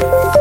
Bye. 0.00 0.35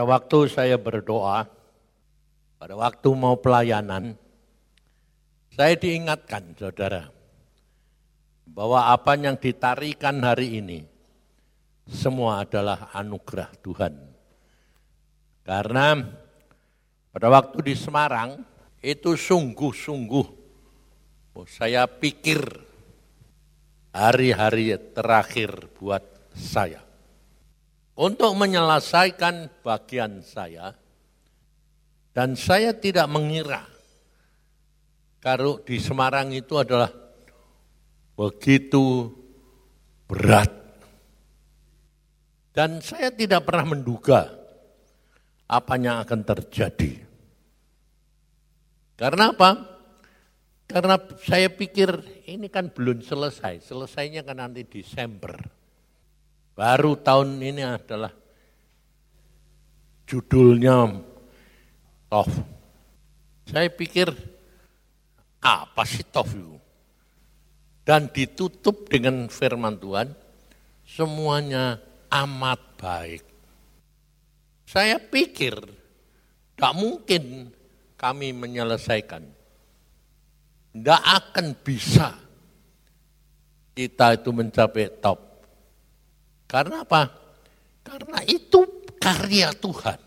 Pada 0.00 0.16
waktu 0.16 0.48
saya 0.48 0.80
berdoa, 0.80 1.44
pada 2.56 2.72
waktu 2.72 3.04
mau 3.12 3.36
pelayanan, 3.36 4.16
saya 5.52 5.76
diingatkan 5.76 6.56
saudara, 6.56 7.12
bahwa 8.48 8.96
apa 8.96 9.20
yang 9.20 9.36
ditarikan 9.36 10.24
hari 10.24 10.56
ini, 10.56 10.88
semua 11.84 12.48
adalah 12.48 12.88
anugerah 12.96 13.52
Tuhan. 13.60 13.92
Karena 15.44 16.00
pada 17.12 17.28
waktu 17.28 17.60
di 17.60 17.76
Semarang, 17.76 18.40
itu 18.80 19.12
sungguh-sungguh 19.12 20.26
oh, 21.36 21.44
saya 21.44 21.84
pikir 21.84 22.40
hari-hari 23.92 24.80
terakhir 24.96 25.68
buat 25.76 26.32
saya 26.32 26.88
untuk 28.00 28.32
menyelesaikan 28.32 29.60
bagian 29.60 30.24
saya, 30.24 30.72
dan 32.16 32.32
saya 32.32 32.72
tidak 32.72 33.04
mengira 33.12 33.60
kalau 35.20 35.60
di 35.60 35.76
Semarang 35.76 36.32
itu 36.32 36.56
adalah 36.56 36.88
begitu 38.16 39.12
berat. 40.08 40.48
Dan 42.50 42.82
saya 42.82 43.12
tidak 43.14 43.46
pernah 43.46 43.76
menduga 43.76 44.26
apa 45.46 45.74
yang 45.78 46.02
akan 46.02 46.20
terjadi. 46.24 46.92
Karena 48.98 49.30
apa? 49.30 49.50
Karena 50.66 50.98
saya 51.20 51.52
pikir 51.52 52.00
ini 52.26 52.50
kan 52.50 52.72
belum 52.72 53.04
selesai, 53.04 53.62
selesainya 53.62 54.26
kan 54.26 54.40
nanti 54.40 54.66
Desember. 54.66 55.59
Baru 56.60 56.92
tahun 56.92 57.40
ini 57.40 57.64
adalah 57.64 58.12
judulnya 60.04 60.92
Tof. 62.12 62.28
Saya 63.48 63.72
pikir 63.72 64.12
apa 65.40 65.82
sih 65.88 66.04
Tof 66.04 66.28
itu? 66.36 66.60
Dan 67.80 68.12
ditutup 68.12 68.92
dengan 68.92 69.32
firman 69.32 69.80
Tuhan, 69.80 70.12
semuanya 70.84 71.80
amat 72.12 72.60
baik. 72.76 73.24
Saya 74.68 75.00
pikir 75.00 75.56
tak 76.60 76.76
mungkin 76.76 77.56
kami 77.96 78.36
menyelesaikan. 78.36 79.24
Tidak 80.76 81.02
akan 81.08 81.56
bisa 81.56 82.20
kita 83.72 84.20
itu 84.20 84.28
mencapai 84.28 85.00
top. 85.00 85.29
Karena 86.50 86.82
apa? 86.82 87.06
Karena 87.86 88.18
itu 88.26 88.82
karya 88.98 89.54
Tuhan. 89.54 90.00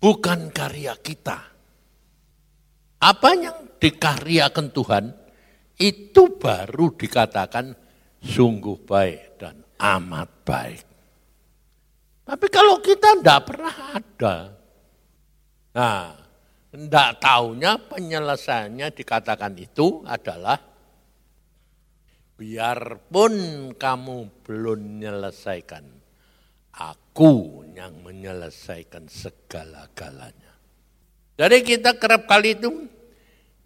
Bukan 0.00 0.40
karya 0.48 0.96
kita. 0.96 1.38
Apa 3.04 3.30
yang 3.36 3.76
dikaryakan 3.76 4.72
Tuhan, 4.72 5.04
itu 5.76 6.40
baru 6.40 6.96
dikatakan 6.96 7.76
sungguh 8.24 8.80
baik 8.88 9.36
dan 9.36 9.60
amat 9.76 10.28
baik. 10.48 10.84
Tapi 12.24 12.46
kalau 12.48 12.80
kita 12.80 13.20
tidak 13.20 13.40
pernah 13.44 13.76
ada, 13.92 14.36
nah, 15.76 16.16
tidak 16.72 17.08
tahunya 17.20 17.72
penyelesaiannya 17.92 18.88
dikatakan 18.96 19.52
itu 19.60 20.00
adalah 20.08 20.56
biarpun 22.34 23.34
kamu 23.78 24.42
belum 24.42 24.78
menyelesaikan, 24.98 25.84
aku 26.74 27.62
yang 27.74 28.02
menyelesaikan 28.02 29.06
segala-galanya. 29.06 30.52
Jadi 31.34 31.56
kita 31.62 31.98
kerap 31.98 32.26
kali 32.26 32.58
itu 32.58 32.70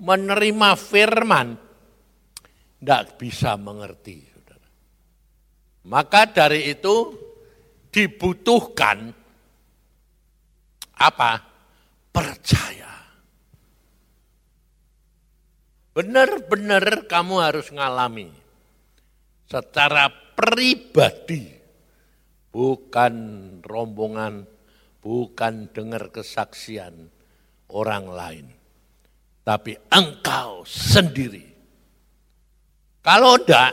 menerima 0.01 0.71
firman, 0.77 1.57
tidak 2.81 3.17
bisa 3.17 3.57
mengerti. 3.57 4.25
Saudara. 4.33 4.69
Maka 5.89 6.29
dari 6.29 6.69
itu 6.73 6.97
dibutuhkan 7.89 9.13
apa? 10.97 11.33
Percaya. 12.13 12.93
Benar-benar 15.93 17.11
kamu 17.11 17.35
harus 17.43 17.75
ngalami 17.75 18.48
secara 19.49 20.13
pribadi, 20.37 21.49
bukan 22.53 23.15
rombongan, 23.65 24.45
bukan 25.01 25.73
dengar 25.73 26.13
kesaksian 26.13 27.09
orang 27.73 28.07
lain, 28.13 28.47
tapi 29.43 29.73
engkau 29.89 30.69
sendiri. 30.69 31.49
Kalau 33.01 33.41
enggak, 33.41 33.73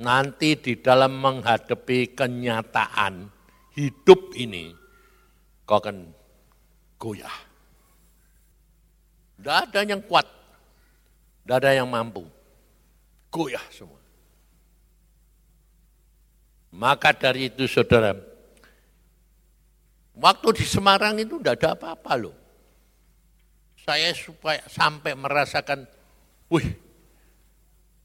nanti 0.00 0.56
di 0.56 0.80
dalam 0.80 1.20
menghadapi 1.20 2.16
kenyataan 2.16 3.28
hidup 3.76 4.32
ini, 4.40 4.72
kau 5.68 5.76
akan 5.76 6.16
goyah. 6.96 7.38
Tidak 9.36 9.56
ada 9.68 9.80
yang 9.84 10.00
kuat, 10.08 10.24
tidak 11.44 11.56
ada 11.60 11.70
yang 11.76 11.92
mampu. 11.92 12.24
Goyah 13.28 13.60
semua. 13.68 13.95
Maka 16.76 17.16
dari 17.16 17.48
itu 17.48 17.64
saudara, 17.64 18.12
waktu 20.12 20.48
di 20.60 20.64
Semarang 20.68 21.16
itu 21.16 21.40
tidak 21.40 21.64
ada 21.64 21.68
apa-apa 21.72 22.12
loh. 22.20 22.36
Saya 23.80 24.12
supaya 24.12 24.60
sampai 24.68 25.16
merasakan, 25.16 25.88
wih, 26.52 26.68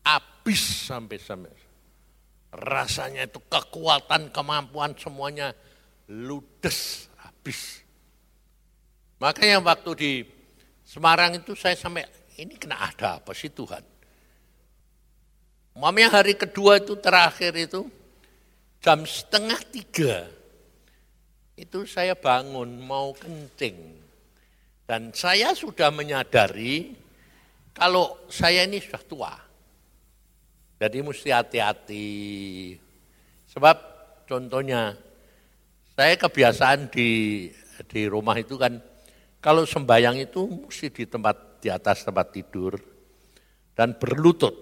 habis 0.08 0.88
sampai-sampai 0.88 1.52
Rasanya 2.52 3.32
itu 3.32 3.40
kekuatan, 3.48 4.28
kemampuan 4.36 4.92
semuanya 5.00 5.56
ludes, 6.12 7.08
habis. 7.16 7.80
Makanya 9.24 9.64
waktu 9.64 9.92
di 9.96 10.12
Semarang 10.84 11.40
itu 11.40 11.56
saya 11.56 11.80
sampai, 11.80 12.04
ini 12.36 12.60
kena 12.60 12.76
ada 12.92 13.24
apa 13.24 13.32
sih 13.32 13.48
Tuhan? 13.48 13.80
Mamanya 15.80 16.20
hari 16.20 16.36
kedua 16.36 16.84
itu 16.84 17.00
terakhir 17.00 17.56
itu, 17.56 17.88
jam 18.82 19.06
setengah 19.06 19.62
tiga, 19.70 20.26
itu 21.54 21.86
saya 21.86 22.18
bangun 22.18 22.82
mau 22.82 23.14
kencing. 23.14 24.02
Dan 24.90 25.14
saya 25.16 25.56
sudah 25.56 25.94
menyadari 25.94 26.98
kalau 27.72 28.28
saya 28.28 28.68
ini 28.68 28.82
sudah 28.82 29.04
tua. 29.06 29.34
Jadi 30.82 30.98
mesti 31.00 31.30
hati-hati. 31.30 32.10
Sebab 33.54 33.78
contohnya, 34.26 34.98
saya 35.94 36.18
kebiasaan 36.18 36.90
di 36.90 37.48
di 37.88 38.02
rumah 38.10 38.36
itu 38.36 38.58
kan, 38.58 38.82
kalau 39.38 39.64
sembayang 39.64 40.26
itu 40.26 40.50
mesti 40.50 40.90
di 40.90 41.06
tempat 41.06 41.62
di 41.62 41.70
atas 41.70 42.02
tempat 42.02 42.34
tidur 42.34 42.76
dan 43.78 43.94
berlutut. 43.96 44.58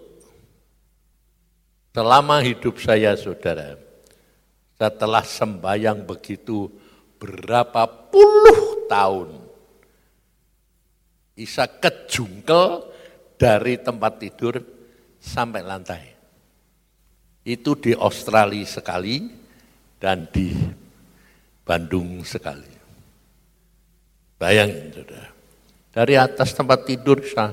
Selama 1.96 2.44
hidup 2.46 2.78
saya, 2.78 3.18
saudara, 3.18 3.89
setelah 4.80 5.28
sembayang 5.28 6.08
begitu 6.08 6.72
berapa 7.20 7.84
puluh 8.08 8.88
tahun, 8.88 9.30
bisa 11.36 11.68
kejungkel 11.68 12.88
dari 13.36 13.76
tempat 13.84 14.14
tidur 14.24 14.56
sampai 15.20 15.62
lantai. 15.68 16.04
Itu 17.44 17.76
di 17.76 17.92
Australia 17.92 18.64
sekali 18.64 19.28
dan 20.00 20.32
di 20.32 20.56
Bandung 21.64 22.24
sekali. 22.24 22.72
Bayangin 24.40 24.96
saudara, 24.96 25.32
dari 25.92 26.16
atas 26.16 26.56
tempat 26.56 26.88
tidur 26.88 27.20
saya 27.28 27.52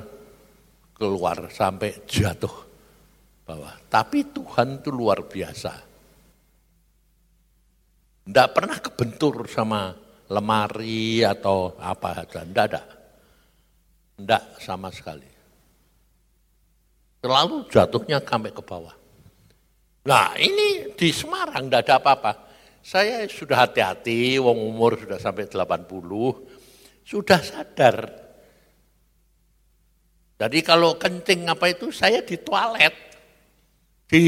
keluar 0.94 1.50
sampai 1.50 2.06
jatuh 2.06 2.54
bawah. 3.42 3.74
Tapi 3.90 4.30
Tuhan 4.30 4.78
itu 4.78 4.90
luar 4.94 5.26
biasa. 5.26 5.85
Tidak 8.26 8.48
pernah 8.50 8.78
kebentur 8.82 9.46
sama 9.46 9.94
lemari 10.26 11.22
atau 11.22 11.78
apa 11.78 12.26
saja, 12.26 12.42
tidak 12.42 12.64
ada. 12.74 12.82
Tidak 14.18 14.42
sama 14.58 14.90
sekali. 14.90 15.30
Terlalu 17.22 17.70
jatuhnya 17.70 18.18
sampai 18.18 18.50
ke 18.50 18.62
bawah. 18.66 18.94
Nah 20.06 20.34
ini 20.38 20.90
di 20.94 21.10
Semarang 21.14 21.70
tidak 21.70 21.86
ada 21.86 21.94
apa-apa. 22.02 22.32
Saya 22.82 23.26
sudah 23.26 23.66
hati-hati, 23.66 24.38
wong 24.38 24.58
umur 24.62 24.94
sudah 24.94 25.18
sampai 25.18 25.50
80, 25.50 25.90
sudah 27.02 27.40
sadar. 27.42 27.96
Jadi 30.38 30.58
kalau 30.62 30.94
kencing 30.94 31.50
apa 31.50 31.66
itu 31.70 31.90
saya 31.90 32.22
di 32.22 32.38
toilet, 32.38 32.94
di 34.06 34.22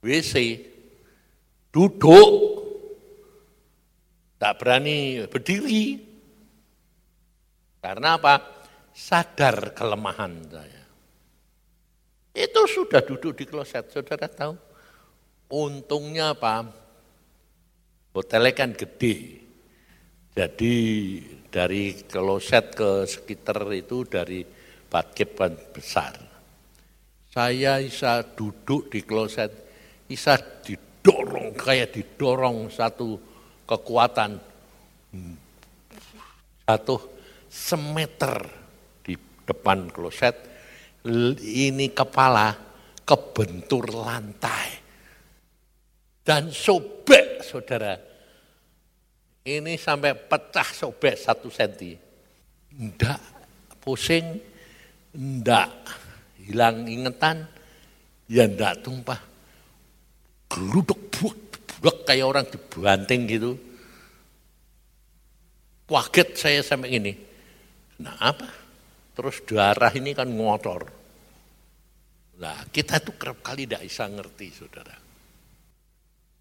WC, 0.00 0.34
duduk, 1.74 2.30
tak 4.38 4.62
berani 4.62 5.26
berdiri. 5.26 5.98
Karena 7.82 8.14
apa? 8.14 8.34
Sadar 8.94 9.74
kelemahan 9.74 10.46
saya. 10.46 10.86
Itu 12.30 12.70
sudah 12.70 13.02
duduk 13.02 13.34
di 13.34 13.44
kloset, 13.50 13.90
saudara 13.90 14.30
tahu. 14.30 14.54
Untungnya 15.50 16.38
apa? 16.38 16.62
Hotelnya 18.14 18.54
kan 18.54 18.70
gede. 18.70 19.42
Jadi 20.34 20.74
dari 21.50 21.94
kloset 22.06 22.74
ke 22.74 23.06
sekitar 23.06 23.66
itu 23.74 24.06
dari 24.06 24.46
batkep 24.86 25.30
kan 25.34 25.54
besar. 25.74 26.14
Saya 27.34 27.82
bisa 27.82 28.22
duduk 28.22 28.94
di 28.94 29.02
kloset, 29.02 29.50
bisa 30.06 30.38
didorong, 31.04 31.52
kayak 31.52 31.92
didorong 31.92 32.72
satu 32.72 33.20
kekuatan. 33.68 34.40
Jatuh 36.64 37.02
semeter 37.52 38.48
di 39.04 39.12
depan 39.44 39.92
kloset, 39.92 40.32
ini 41.44 41.92
kepala 41.92 42.56
kebentur 43.04 43.92
lantai. 43.92 44.80
Dan 46.24 46.48
sobek 46.48 47.44
saudara. 47.44 48.00
Ini 49.44 49.76
sampai 49.76 50.16
pecah 50.16 50.72
sobek 50.72 51.20
satu 51.20 51.52
senti. 51.52 51.92
Ndak 52.80 53.20
pusing, 53.76 54.40
ndak 55.12 55.68
hilang 56.40 56.88
ingetan, 56.88 57.44
ya 58.24 58.48
ndak 58.48 58.80
tumpah. 58.80 59.33
Geruduk 60.54 61.10
buak 61.18 62.06
kayak 62.06 62.26
orang 62.30 62.46
dibanting 62.46 63.26
gitu. 63.26 63.58
Waget 65.90 66.38
saya 66.38 66.62
sampai 66.62 66.96
ini. 66.96 67.12
Nah 68.00 68.16
apa? 68.22 68.48
Terus 69.18 69.42
darah 69.42 69.90
ini 69.92 70.14
kan 70.14 70.30
ngotor. 70.30 70.86
Nah 72.38 72.66
kita 72.70 73.02
itu 73.02 73.12
kerap 73.18 73.42
kali 73.42 73.66
tidak 73.66 73.82
bisa 73.82 74.06
ngerti 74.06 74.46
saudara. 74.54 74.96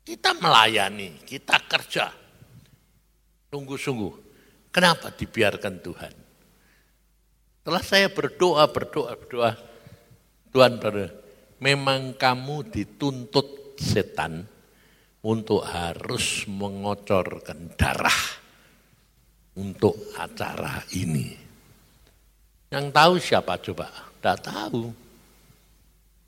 Kita 0.03 0.35
melayani, 0.37 1.25
kita 1.25 1.57
kerja. 1.65 2.11
Sungguh-sungguh. 3.49 4.13
Kenapa 4.73 5.13
dibiarkan 5.13 5.75
Tuhan? 5.79 6.13
Setelah 7.61 7.83
saya 7.85 8.07
berdoa, 8.11 8.67
berdoa, 8.67 9.15
berdoa. 9.15 9.51
Tuhan 10.51 10.75
memang 11.63 12.11
kamu 12.19 12.67
dituntut 12.67 13.62
setan 13.77 14.45
untuk 15.23 15.63
harus 15.63 16.43
mengocorkan 16.51 17.73
darah 17.79 18.21
untuk 19.55 19.95
acara 20.19 20.83
ini. 20.97 21.31
Yang 22.73 22.85
tahu 22.89 23.13
siapa 23.21 23.53
coba? 23.61 23.87
Tidak 24.19 24.37
tahu. 24.41 24.83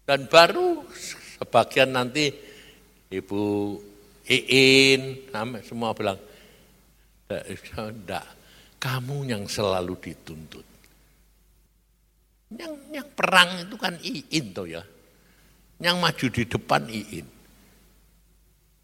Dan 0.05 0.29
baru 0.29 0.85
sebagian 1.41 1.89
nanti 1.97 2.29
Ibu 3.09 3.43
Iin, 4.25 5.29
semua 5.65 5.93
bilang, 5.97 6.17
tidak, 7.25 8.25
kamu 8.77 9.17
yang 9.25 9.43
selalu 9.49 9.97
dituntut. 9.97 10.65
Yang, 12.53 12.73
yang 12.93 13.09
perang 13.17 13.65
itu 13.65 13.75
kan 13.77 13.97
Iin 14.01 14.45
tuh 14.53 14.69
ya. 14.69 14.83
Yang 15.81 15.95
maju 15.97 16.25
di 16.29 16.43
depan 16.45 16.81
Iin. 16.85 17.34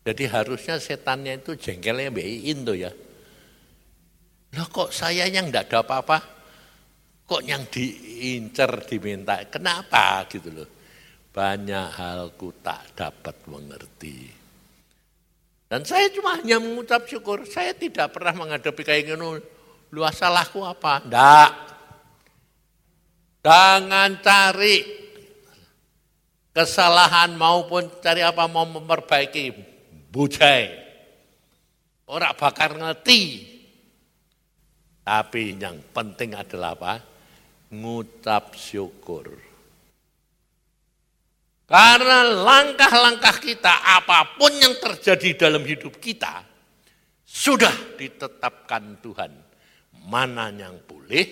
Jadi 0.02 0.24
harusnya 0.26 0.82
setannya 0.82 1.38
itu 1.46 1.54
jengkelnya 1.54 2.10
Mbak 2.10 2.26
Iin 2.26 2.60
tuh 2.66 2.78
ya. 2.78 2.92
Loh 4.58 4.68
kok 4.68 4.90
saya 4.90 5.30
yang 5.30 5.48
tidak 5.48 5.70
ada 5.70 5.86
apa-apa, 5.86 6.18
kok 7.24 7.46
yang 7.46 7.70
diincer 7.70 8.72
diminta, 8.90 9.40
kenapa 9.48 10.26
gitu 10.28 10.50
loh. 10.52 10.70
Banyak 11.32 11.88
hal 11.96 12.36
ku 12.36 12.52
tak 12.60 12.98
dapat 12.98 13.48
mengerti. 13.48 14.28
Dan 15.72 15.88
saya 15.88 16.12
cuma 16.12 16.36
hanya 16.36 16.60
mengucap 16.60 17.08
syukur, 17.08 17.48
saya 17.48 17.72
tidak 17.72 18.12
pernah 18.12 18.36
menghadapi 18.36 18.82
kayak 18.84 19.08
gini, 19.08 19.40
luas 19.96 20.20
salahku 20.20 20.68
apa? 20.68 21.00
Enggak. 21.08 21.52
Jangan 23.40 24.20
cari 24.20 24.84
kesalahan 26.52 27.40
maupun 27.40 27.88
cari 28.04 28.20
apa 28.20 28.52
mau 28.52 28.68
memperbaiki 28.68 29.71
bujai. 30.12 30.68
Orang 32.12 32.36
bakar 32.36 32.76
ngerti. 32.76 33.48
Tapi 35.02 35.56
yang 35.56 35.80
penting 35.96 36.36
adalah 36.36 36.76
apa? 36.76 36.94
Ngucap 37.72 38.54
syukur. 38.54 39.32
Karena 41.72 42.28
langkah-langkah 42.28 43.40
kita, 43.40 43.72
apa 43.96 44.36
pun 44.36 44.52
yang 44.60 44.76
terjadi 44.76 45.48
dalam 45.48 45.64
hidup 45.64 46.04
kita, 46.04 46.44
sudah 47.24 47.96
ditetapkan 47.96 49.00
Tuhan. 49.00 49.32
Mana 50.12 50.52
yang 50.52 50.84
boleh, 50.84 51.24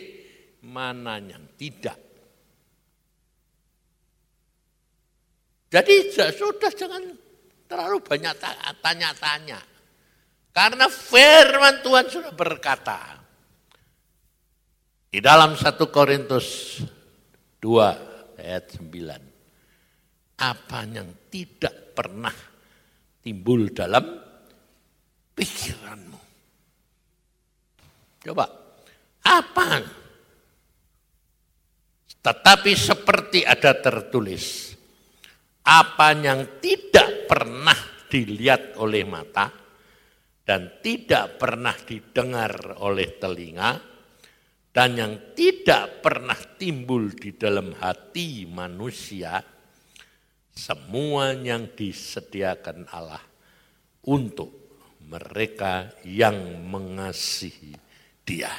mana 0.63 1.19
yang 1.19 1.43
tidak. 1.59 1.99
Jadi 5.67 6.15
sudah 6.15 6.71
jangan 6.71 7.03
terlalu 7.69 8.01
banyak 8.01 8.33
tanya-tanya. 8.81 9.61
Karena 10.49 10.89
firman 10.89 11.85
Tuhan 11.85 12.09
sudah 12.09 12.33
berkata. 12.33 13.21
Di 15.09 15.21
dalam 15.21 15.53
1 15.53 15.77
Korintus 15.93 16.81
2 17.61 18.41
ayat 18.41 18.65
9. 18.81 20.41
Apa 20.41 20.79
yang 20.89 21.29
tidak 21.29 21.93
pernah 21.93 22.33
timbul 23.21 23.69
dalam 23.69 24.05
pikiranmu. 25.37 26.19
Coba, 28.25 28.45
apa? 29.23 29.67
Tetapi 32.19 32.71
seperti 32.75 33.47
ada 33.47 33.73
tertulis, 33.79 34.75
apa 35.63 36.11
yang 36.13 36.59
tidak 36.59 37.18
pernah 37.29 37.77
dilihat 38.09 38.81
oleh 38.81 39.05
mata 39.05 39.53
dan 40.41 40.81
tidak 40.81 41.37
pernah 41.37 41.77
didengar 41.77 42.81
oleh 42.81 43.21
telinga 43.21 43.77
dan 44.73 44.97
yang 44.97 45.13
tidak 45.37 46.01
pernah 46.01 46.37
timbul 46.57 47.13
di 47.13 47.37
dalam 47.37 47.77
hati 47.77 48.49
manusia 48.49 49.37
semua 50.49 51.37
yang 51.37 51.69
disediakan 51.77 52.89
Allah 52.89 53.21
untuk 54.09 54.51
mereka 55.05 55.93
yang 56.05 56.65
mengasihi 56.65 57.77
dia. 58.25 58.51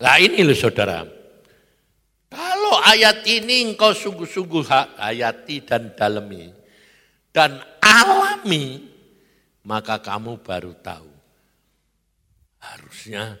Nah 0.00 0.16
ini 0.16 0.40
loh 0.40 0.56
saudara, 0.56 1.04
kalau 2.70 2.86
ayat 2.86 3.26
ini 3.26 3.66
engkau 3.66 3.90
sungguh-sungguh 3.90 4.62
hayati 4.94 5.66
dan 5.66 5.90
dalami 5.90 6.54
dan 7.34 7.58
alami, 7.82 8.78
maka 9.66 9.98
kamu 9.98 10.38
baru 10.38 10.78
tahu. 10.78 11.10
Harusnya, 12.62 13.34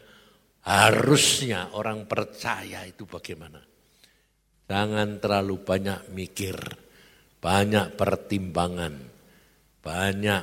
harusnya 0.66 1.70
orang 1.78 2.10
percaya 2.10 2.82
itu 2.82 3.06
bagaimana. 3.06 3.62
Jangan 4.66 5.22
terlalu 5.22 5.62
banyak 5.62 6.10
mikir, 6.10 6.58
banyak 7.38 7.94
pertimbangan, 7.94 8.98
banyak 9.78 10.42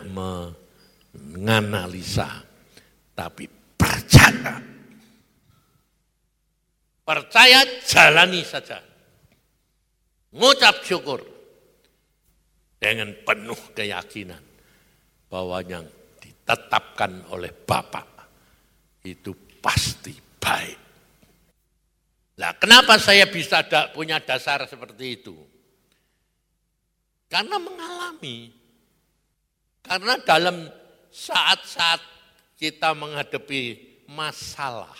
menganalisa, 1.11 2.39
tapi 3.11 3.51
percaya 3.51 4.76
Percaya 7.07 7.63
jalani 7.87 8.43
saja. 8.43 8.83
Ngucap 10.35 10.83
syukur 10.83 11.23
dengan 12.75 13.15
penuh 13.23 13.55
keyakinan 13.71 14.43
bahwa 15.31 15.63
yang 15.63 15.87
ditetapkan 16.19 17.31
oleh 17.31 17.55
Bapak 17.55 18.07
itu 19.07 19.31
pasti 19.63 20.11
baik. 20.19 20.79
Nah, 22.37 22.51
kenapa 22.59 22.99
saya 22.99 23.25
bisa 23.31 23.63
da, 23.63 23.89
punya 23.95 24.19
dasar 24.19 24.67
seperti 24.67 25.23
itu? 25.23 25.35
Karena 27.31 27.55
mengalami. 27.55 28.51
Karena 29.81 30.19
dalam 30.21 30.67
saat-saat 31.07 32.03
kita 32.59 32.91
menghadapi 32.93 33.79
masalah, 34.11 34.93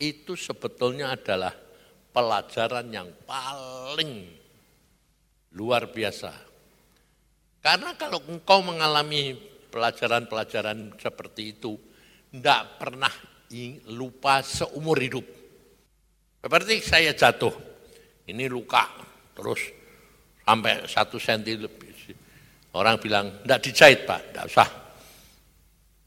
itu 0.00 0.32
sebetulnya 0.32 1.12
adalah 1.12 1.52
pelajaran 2.10 2.88
yang 2.88 3.12
paling 3.28 4.26
luar 5.54 5.92
biasa. 5.92 6.32
Karena 7.60 7.92
kalau 8.00 8.24
engkau 8.24 8.64
mengalami 8.64 9.36
pelajaran-pelajaran 9.68 10.96
seperti 10.96 11.54
itu, 11.54 11.76
tidak 12.32 12.80
pernah 12.80 13.12
lupa 13.92 14.40
seumur 14.40 14.96
hidup. 14.96 15.26
Seperti 16.40 16.80
saya 16.80 17.12
jatuh, 17.12 17.52
ini 18.32 18.48
luka, 18.48 18.88
terus 19.36 19.60
sampai 20.40 20.88
satu 20.88 21.20
senti 21.20 21.52
lebih. 21.60 21.92
Orang 22.70 23.02
bilang, 23.02 23.42
tidak 23.42 23.60
dijahit 23.66 24.00
pak, 24.06 24.30
tidak 24.30 24.46
usah. 24.46 24.68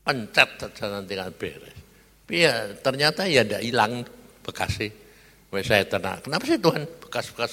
Pencet 0.04 0.50
saja 0.60 0.86
nanti 1.00 1.14
kan 1.16 1.32
beres. 1.36 1.83
Iya, 2.32 2.80
ternyata 2.80 3.27
ya 3.27 3.44
tidak 3.44 3.63
hilang 3.63 4.08
bekasnya. 4.44 4.92
Saya 5.62 5.86
tenang. 5.86 6.18
Kenapa 6.24 6.50
sih 6.50 6.58
Tuhan 6.58 6.84
bekas-bekas? 7.03 7.51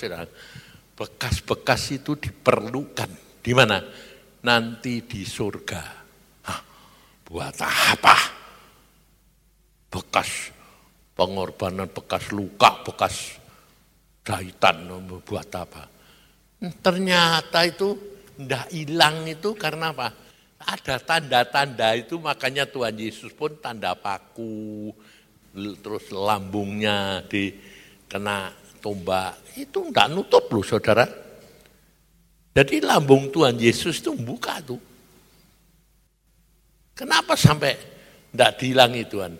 Bekas-bekas 0.97 1.83
itu 1.93 2.17
diperlukan. 2.17 3.11
Di 3.45 3.53
mana? 3.53 3.77
Nanti 4.41 5.05
di 5.05 5.21
surga. 5.21 5.83
Hah, 6.49 6.61
buat 7.29 7.61
apa? 7.61 8.17
Bekas 9.93 10.49
pengorbanan, 11.13 11.93
bekas 11.93 12.33
luka, 12.33 12.81
bekas 12.89 13.37
jahitan, 14.25 14.89
buat 15.21 15.51
apa? 15.53 15.85
Ternyata 16.81 17.69
itu 17.69 17.97
tidak 18.41 18.65
hilang 18.73 19.29
itu 19.29 19.53
karena 19.61 19.93
apa? 19.93 20.09
Ada 20.61 21.01
tanda-tanda 21.01 21.97
itu 21.97 22.21
makanya 22.21 22.69
Tuhan 22.69 22.93
Yesus 22.93 23.33
pun 23.33 23.57
tanda 23.57 23.97
paku, 23.97 24.93
terus 25.81 26.13
lambungnya 26.13 27.25
dikena 27.25 28.53
tombak. 28.85 29.41
Itu 29.57 29.89
enggak 29.89 30.13
nutup 30.13 30.45
loh 30.53 30.61
saudara. 30.61 31.09
Jadi 32.51 32.83
lambung 32.85 33.33
Tuhan 33.33 33.57
Yesus 33.57 34.05
itu 34.05 34.13
buka 34.13 34.61
tuh. 34.61 34.81
Kenapa 36.93 37.33
sampai 37.33 37.73
tidak 38.29 38.61
dihilangi 38.61 39.03
Tuhan? 39.09 39.33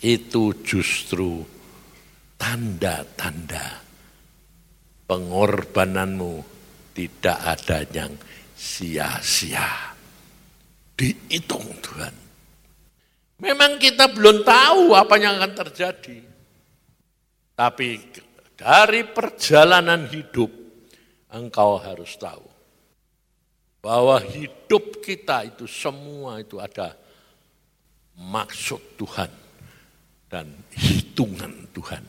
Itu 0.00 0.56
justru 0.64 1.44
tanda-tanda 2.40 3.84
pengorbananmu 5.04 6.32
tidak 6.96 7.38
ada 7.44 7.84
yang 7.92 8.12
sia-sia. 8.56 9.95
Dihitung 10.96 11.68
Tuhan. 11.84 12.14
Memang 13.36 13.76
kita 13.76 14.08
belum 14.08 14.40
tahu 14.42 14.96
apa 14.96 15.14
yang 15.20 15.36
akan 15.36 15.52
terjadi. 15.52 16.18
Tapi 17.52 17.88
dari 18.56 19.04
perjalanan 19.04 20.08
hidup, 20.08 20.48
engkau 21.32 21.76
harus 21.76 22.16
tahu 22.16 22.44
bahwa 23.84 24.18
hidup 24.18 25.04
kita 25.04 25.44
itu 25.46 25.68
semua 25.68 26.40
itu 26.40 26.56
ada 26.56 26.96
maksud 28.16 28.96
Tuhan 28.96 29.28
dan 30.32 30.48
hitungan 30.72 31.68
Tuhan. 31.76 32.04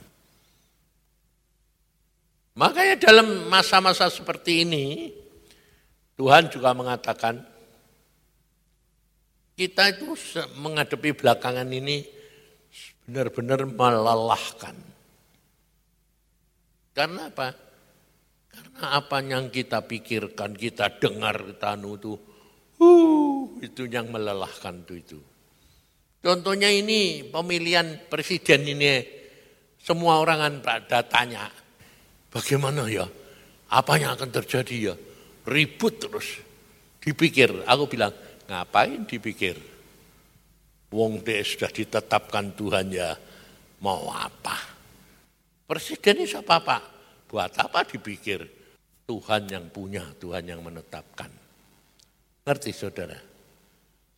Makanya 2.58 2.96
dalam 2.98 3.46
masa-masa 3.53 4.10
seperti 4.10 4.65
ini, 4.65 5.13
Tuhan 6.17 6.50
juga 6.50 6.74
mengatakan, 6.74 7.38
kita 9.57 9.89
itu 9.89 10.13
menghadapi 10.61 11.17
belakangan 11.17 11.65
ini 11.73 12.05
benar-benar 13.09 13.65
melelahkan. 13.65 14.77
Karena 16.93 17.33
apa? 17.33 17.57
Karena 18.53 18.83
apa 19.01 19.17
yang 19.25 19.49
kita 19.49 19.81
pikirkan, 19.81 20.53
kita 20.53 21.01
dengar, 21.01 21.41
kita 21.41 21.73
anu 21.73 21.97
itu, 21.97 22.13
uh, 22.77 23.41
itu 23.65 23.89
yang 23.89 24.13
melelahkan 24.13 24.85
itu. 24.85 24.93
itu. 25.01 25.19
Contohnya 26.21 26.69
ini 26.69 27.25
pemilihan 27.25 28.09
presiden 28.09 28.61
ini, 28.65 29.05
semua 29.81 30.21
orang 30.21 30.37
kan 30.41 30.53
pada 30.61 30.99
tanya, 31.05 31.49
bagaimana 32.29 32.85
ya, 32.89 33.05
apa 33.73 33.93
yang 33.97 34.13
akan 34.17 34.29
terjadi 34.41 34.93
ya, 34.93 34.95
ribut 35.49 36.01
terus, 36.01 36.41
dipikir. 37.01 37.63
Aku 37.69 37.85
bilang, 37.85 38.11
ngapain 38.47 39.03
dipikir? 39.03 39.59
Wong 40.87 41.19
deh 41.19 41.43
sudah 41.43 41.67
ditetapkan 41.67 42.55
Tuhan 42.55 42.87
ya, 42.95 43.11
mau 43.83 44.07
apa? 44.09 44.55
Presiden 45.67 46.23
ini 46.23 46.25
siapa 46.25 46.63
Pak? 46.63 46.83
Buat 47.27 47.59
apa 47.59 47.83
dipikir? 47.83 48.39
Tuhan 49.03 49.51
yang 49.51 49.67
punya, 49.67 50.03
Tuhan 50.15 50.47
yang 50.47 50.63
menetapkan. 50.63 51.27
Ngerti 52.47 52.71
saudara? 52.71 53.19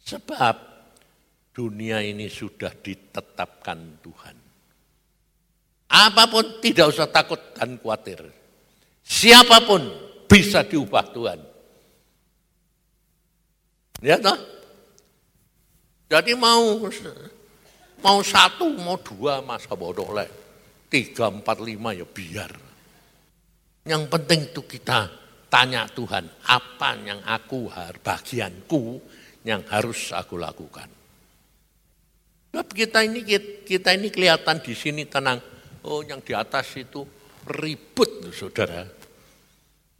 Sebab 0.05 0.55
dunia 1.49 2.05
ini 2.05 2.29
sudah 2.29 2.69
ditetapkan 2.73 4.01
Tuhan. 4.05 4.37
Apa 5.89 6.29
pun 6.29 6.61
tidak 6.61 6.93
usah 6.93 7.09
takut 7.09 7.41
dan 7.57 7.81
khawatir. 7.81 8.21
Siapa 9.01 9.65
pun 9.65 9.81
bisa 10.29 10.61
diubah 10.61 11.09
Tuhan. 11.09 11.48
Ya 13.99 14.15
toh? 14.19 14.37
Jadi 16.09 16.33
mau 16.33 16.81
mau 17.99 18.19
satu, 18.23 18.71
mau 18.79 18.97
dua, 18.97 19.43
masa 19.45 19.75
bodoh 19.75 20.09
lek 20.15 20.39
tiga, 20.89 21.29
empat, 21.29 21.61
lima 21.61 21.93
ya 21.93 22.03
biar. 22.03 22.51
Yang 23.85 24.03
penting 24.09 24.39
itu 24.51 24.61
kita 24.65 25.07
tanya 25.47 25.85
Tuhan, 25.85 26.25
apa 26.49 26.97
yang 27.05 27.21
aku 27.23 27.69
bagianku 28.01 28.99
yang 29.45 29.63
harus 29.69 30.11
aku 30.11 30.35
lakukan. 30.35 30.89
Sebab 32.49 32.67
kita 32.73 33.05
ini 33.05 33.21
kita 33.61 33.93
ini 33.93 34.09
kelihatan 34.09 34.57
di 34.65 34.73
sini 34.73 35.05
tenang. 35.05 35.37
Oh, 35.85 36.01
yang 36.03 36.19
di 36.19 36.33
atas 36.35 36.75
itu 36.75 37.05
ribut, 37.45 38.33
saudara. 38.33 38.83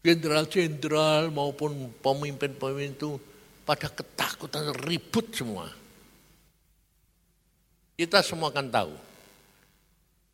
Jenderal-jenderal 0.01 1.29
maupun 1.29 1.93
pemimpin-pemimpin 2.01 2.97
itu 2.97 3.15
pada 3.69 3.85
ketakutan 3.85 4.73
ribut 4.81 5.29
semua. 5.29 5.69
Kita 7.93 8.25
semua 8.25 8.49
akan 8.49 8.65
tahu 8.73 8.93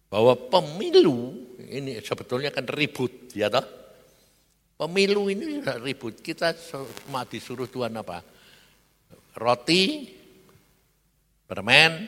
bahwa 0.08 0.39
pemilu 0.48 1.36
ini 1.67 2.00
sebetulnya 2.00 2.56
kan 2.56 2.63
ribut, 2.63 3.36
ya 3.36 3.52
toh? 3.52 3.67
Pemilu 4.80 5.28
ini 5.28 5.60
ribut. 5.84 6.24
Kita 6.24 6.56
cuma 6.56 7.28
disuruh 7.28 7.67
Tuhan 7.67 8.00
apa? 8.00 8.24
Roti, 9.36 10.08
permen, 11.43 12.08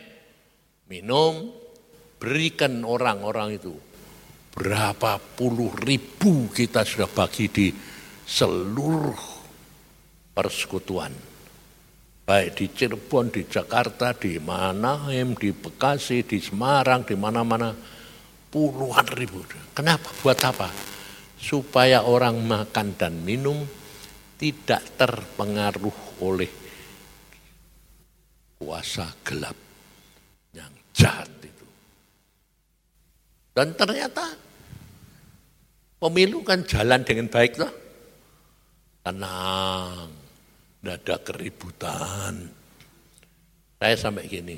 minum, 0.88 1.52
berikan 2.24 2.72
orang-orang 2.88 3.60
itu. 3.60 3.76
Berapa 4.56 5.20
puluh 5.20 5.76
ribu 5.76 6.48
kita 6.56 6.88
sudah 6.88 7.12
bagi 7.12 7.52
di 7.52 7.68
seluruh 8.24 9.37
persekutuan. 10.38 11.10
Baik 12.22 12.62
di 12.62 12.66
Cirebon, 12.70 13.34
di 13.34 13.50
Jakarta, 13.50 14.14
di 14.14 14.38
Manahem, 14.38 15.34
di 15.34 15.50
Bekasi, 15.50 16.22
di 16.22 16.38
Semarang, 16.38 17.02
di 17.02 17.18
mana-mana 17.18 17.74
puluhan 18.54 19.08
ribu. 19.18 19.42
Kenapa? 19.74 20.14
Buat 20.22 20.40
apa? 20.46 20.70
Supaya 21.42 22.06
orang 22.06 22.38
makan 22.46 22.94
dan 22.94 23.18
minum 23.26 23.66
tidak 24.38 24.86
terpengaruh 25.00 26.22
oleh 26.22 26.52
kuasa 28.62 29.10
gelap 29.26 29.58
yang 30.54 30.70
jahat 30.94 31.32
itu. 31.42 31.66
Dan 33.56 33.74
ternyata 33.74 34.36
pemilu 35.98 36.46
kan 36.46 36.62
jalan 36.68 37.02
dengan 37.02 37.26
baik 37.32 37.58
loh. 37.58 37.74
Tenang, 39.08 40.27
tidak 40.78 40.98
ada 41.04 41.16
keributan. 41.22 42.34
Saya 43.78 43.96
sampai 43.98 44.26
gini, 44.26 44.58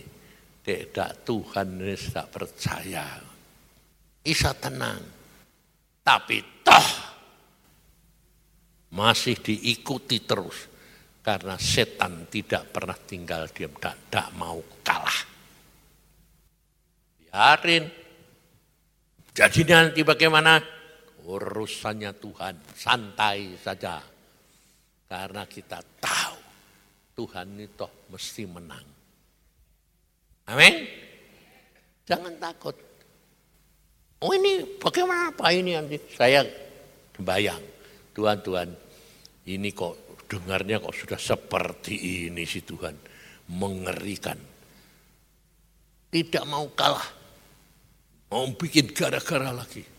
tidak 0.63 1.23
Tuhan 1.27 1.79
ini 1.79 1.95
tidak 1.95 2.27
percaya 2.31 3.07
bisa 4.23 4.53
tenang. 4.53 5.01
Tapi 6.05 6.37
toh 6.61 6.89
masih 8.93 9.37
diikuti 9.41 10.21
terus 10.25 10.69
karena 11.21 11.57
setan 11.57 12.25
tidak 12.29 12.73
pernah 12.73 12.97
tinggal 12.97 13.49
diam 13.49 13.73
tidak 13.73 14.29
mau 14.37 14.61
kalah. 14.85 15.19
Biarin. 17.17 17.85
Jadi 19.29 19.61
nanti 19.69 20.01
bagaimana? 20.01 20.57
Urusannya 21.29 22.17
Tuhan, 22.17 22.55
santai 22.73 23.53
saja. 23.61 24.01
Karena 25.09 25.41
kita 25.49 25.81
tahu 25.97 26.37
Tuhan 27.17 27.57
itu 27.57 27.87
mesti 28.13 28.45
menang. 28.45 28.85
Amin. 30.53 30.85
Jangan 32.05 32.37
takut. 32.37 32.77
Oh 34.21 34.31
ini 34.37 34.77
bagaimana 34.77 35.33
apa 35.33 35.49
ini 35.49 35.73
nanti? 35.73 35.97
Saya 36.13 36.45
bayang, 37.17 37.61
Tuhan 38.13 38.37
Tuhan, 38.45 38.69
ini 39.49 39.69
kok 39.73 40.27
dengarnya 40.29 40.77
kok 40.77 40.93
sudah 40.93 41.17
seperti 41.17 42.27
ini 42.29 42.45
sih 42.45 42.61
Tuhan, 42.61 42.93
mengerikan. 43.55 44.37
Tidak 46.09 46.43
mau 46.45 46.69
kalah, 46.77 47.09
mau 48.29 48.45
bikin 48.53 48.93
gara-gara 48.93 49.49
lagi. 49.55 49.98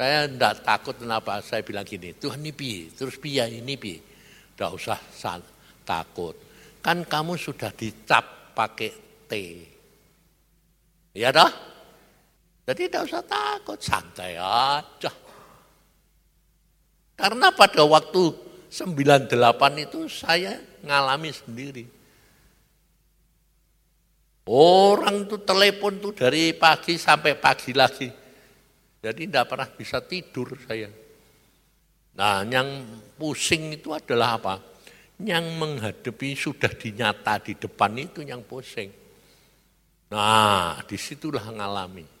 Saya 0.00 0.24
tidak 0.24 0.64
takut 0.64 0.96
kenapa 0.96 1.44
saya 1.44 1.60
bilang 1.60 1.84
gini, 1.84 2.16
Tuhan 2.16 2.40
ini 2.40 2.56
pi, 2.56 2.88
terus 2.88 3.20
piya 3.20 3.44
ini 3.44 3.76
pi. 3.76 4.00
Tidak 4.00 4.70
usah 4.72 4.96
takut. 5.84 6.32
Kan 6.80 7.04
kamu 7.04 7.36
sudah 7.36 7.68
dicap 7.68 8.56
pakai 8.56 8.96
T. 9.28 9.32
Ya 11.12 11.28
dah? 11.28 11.52
Jadi 12.64 12.88
tidak 12.88 13.12
usah 13.12 13.20
takut, 13.28 13.76
santai 13.76 14.40
aja. 14.40 15.12
Karena 17.20 17.52
pada 17.52 17.84
waktu 17.84 18.32
98 18.72 19.84
itu 19.84 20.08
saya 20.08 20.56
ngalami 20.80 21.28
sendiri. 21.28 21.84
Orang 24.48 25.28
tuh 25.28 25.44
telepon 25.44 26.00
tuh 26.00 26.16
dari 26.16 26.56
pagi 26.56 26.96
sampai 26.96 27.36
pagi 27.36 27.76
lagi. 27.76 28.19
Jadi 29.00 29.22
tidak 29.28 29.48
pernah 29.48 29.68
bisa 29.72 29.98
tidur 30.04 30.56
saya. 30.68 30.88
Nah 32.20 32.44
yang 32.44 32.68
pusing 33.16 33.80
itu 33.80 33.96
adalah 33.96 34.36
apa? 34.36 34.54
Yang 35.20 35.44
menghadapi 35.56 36.28
sudah 36.36 36.72
dinyata 36.72 37.40
di 37.40 37.56
depan 37.56 37.96
itu 37.96 38.20
yang 38.20 38.44
pusing. 38.44 38.92
Nah 40.12 40.80
di 40.84 40.96
situlah 41.00 41.48
ngalami 41.48 42.20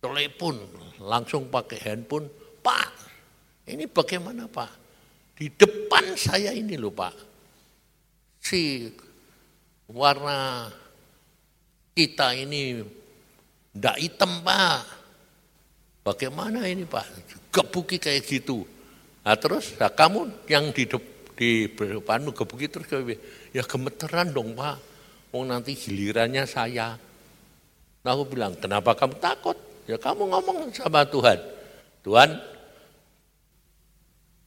telepon 0.00 0.56
langsung 1.04 1.52
pakai 1.52 1.78
handphone 1.84 2.26
Pak, 2.64 2.88
ini 3.68 3.84
bagaimana 3.84 4.48
Pak? 4.48 4.72
Di 5.36 5.48
depan 5.52 6.16
saya 6.16 6.52
ini 6.52 6.76
loh 6.76 6.92
Pak, 6.92 7.14
si 8.40 8.88
warna 9.88 10.68
kita 11.96 12.36
ini 12.36 12.80
tidak 13.74 13.96
hitam 14.00 14.32
Pak. 14.42 14.80
Bagaimana 16.02 16.66
ini 16.66 16.88
Pak? 16.88 17.06
Gebuki 17.54 18.00
kayak 18.02 18.26
gitu. 18.26 18.66
Nah 19.20 19.36
terus 19.36 19.76
nah, 19.76 19.92
kamu 19.92 20.48
yang 20.48 20.72
di, 20.72 20.88
di 21.36 21.50
depanmu 21.70 22.32
gebuki 22.32 22.66
terus 22.72 22.88
ya 23.54 23.62
gemeteran 23.62 24.32
dong 24.34 24.56
Pak. 24.56 24.76
Mau 25.30 25.46
nanti 25.46 25.78
gilirannya 25.78 26.42
saya. 26.48 26.98
Nah 28.00 28.10
aku 28.16 28.34
bilang, 28.34 28.56
kenapa 28.56 28.96
kamu 28.96 29.14
takut? 29.20 29.54
Ya 29.86 30.00
kamu 30.00 30.26
ngomong 30.26 30.72
sama 30.74 31.04
Tuhan. 31.06 31.38
Tuhan, 32.00 32.30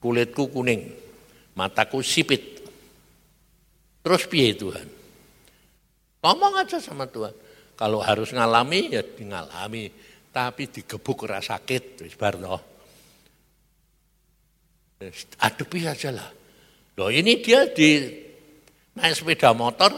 kulitku 0.01 0.49
kuning, 0.49 0.89
mataku 1.53 2.01
sipit. 2.01 2.65
Terus 4.03 4.25
piye 4.27 4.51
Tuhan? 4.57 4.89
Ngomong 6.25 6.53
aja 6.59 6.81
sama 6.81 7.05
Tuhan. 7.07 7.31
Kalau 7.83 7.99
harus 7.99 8.31
ngalami 8.31 8.95
ya 8.95 9.03
ngalami, 9.03 9.91
tapi 10.31 10.71
digebuk 10.71 11.27
rasa 11.27 11.59
sakit 11.59 12.07
wis 12.07 12.15
bar 12.15 12.39
toh. 12.39 12.63
Adepi 15.43 15.83
aja 15.83 16.15
lah. 16.15 16.31
Loh 16.95 17.11
ini 17.11 17.43
dia 17.43 17.67
di 17.67 18.07
naik 18.95 19.19
sepeda 19.19 19.51
motor 19.51 19.91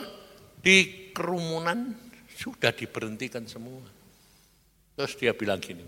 di 0.66 1.14
kerumunan 1.14 1.94
sudah 2.34 2.74
diberhentikan 2.74 3.46
semua. 3.46 3.86
Terus 4.98 5.14
dia 5.22 5.38
bilang 5.38 5.62
gini, 5.62 5.86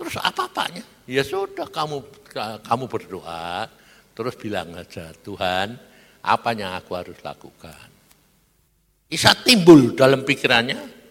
terus 0.00 0.16
apa-apanya? 0.16 1.04
Ya 1.04 1.20
sudah 1.20 1.68
kamu 1.68 2.08
kamu 2.64 2.84
berdoa, 2.88 3.68
terus 4.16 4.32
bilang 4.40 4.72
aja 4.80 5.12
Tuhan, 5.20 5.76
apa 6.24 6.56
yang 6.56 6.72
aku 6.72 6.96
harus 6.96 7.20
lakukan? 7.20 7.92
Isa 9.12 9.36
timbul 9.36 9.92
dalam 9.92 10.24
pikirannya, 10.24 11.01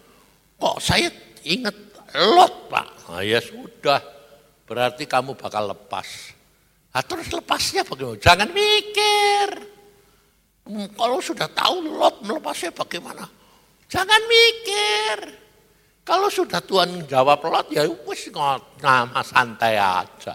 kok 0.62 0.78
saya 0.78 1.10
ingat 1.42 1.74
lot 2.14 2.70
pak? 2.70 2.86
Nah, 3.10 3.26
ya 3.26 3.42
sudah, 3.42 3.98
berarti 4.62 5.10
kamu 5.10 5.34
bakal 5.34 5.74
lepas. 5.74 6.06
Nah, 6.94 7.02
terus 7.02 7.26
lepasnya 7.34 7.82
bagaimana? 7.82 8.22
Jangan 8.22 8.48
mikir. 8.54 9.48
Hmm, 10.62 10.86
kalau 10.94 11.18
sudah 11.18 11.50
tahu 11.50 11.98
lot 11.98 12.22
melepasnya 12.22 12.70
bagaimana? 12.70 13.26
Jangan 13.90 14.22
mikir. 14.30 15.18
Kalau 16.02 16.30
sudah 16.30 16.62
Tuhan 16.62 17.06
jawab 17.06 17.42
lot 17.46 17.66
ya 17.70 17.86
wis 18.06 18.30
nama 18.82 19.22
santai 19.22 19.78
aja. 19.78 20.34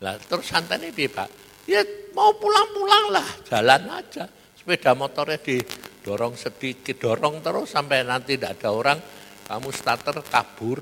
Lah 0.00 0.16
terus 0.20 0.48
santai 0.48 0.80
ini 0.92 1.08
Pak. 1.08 1.28
Ya 1.64 1.80
mau 2.12 2.36
pulang-pulang 2.36 3.12
lah, 3.12 3.28
jalan 3.48 3.88
aja. 3.88 4.28
Sepeda 4.52 4.92
motornya 4.96 5.40
didorong 5.40 6.36
sedikit, 6.36 6.96
dorong 6.96 7.44
terus 7.44 7.72
sampai 7.72 8.04
nanti 8.04 8.36
tidak 8.36 8.60
ada 8.60 8.68
orang, 8.72 8.98
kamu 9.44 9.68
starter 9.70 10.16
kabur. 10.24 10.80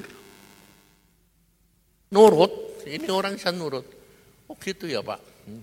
Nurut, 2.13 2.85
ini 2.87 3.09
orang 3.09 3.41
bisa 3.41 3.51
nurut. 3.51 3.87
Oh 4.47 4.57
gitu 4.61 4.85
ya 4.85 5.01
Pak. 5.01 5.21
Hmm. 5.49 5.63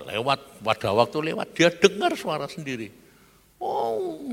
Lewat, 0.00 0.64
pada 0.64 0.90
waktu 0.96 1.32
lewat, 1.32 1.52
dia 1.52 1.68
dengar 1.68 2.16
suara 2.16 2.48
sendiri. 2.48 2.88
Oh, 3.60 4.32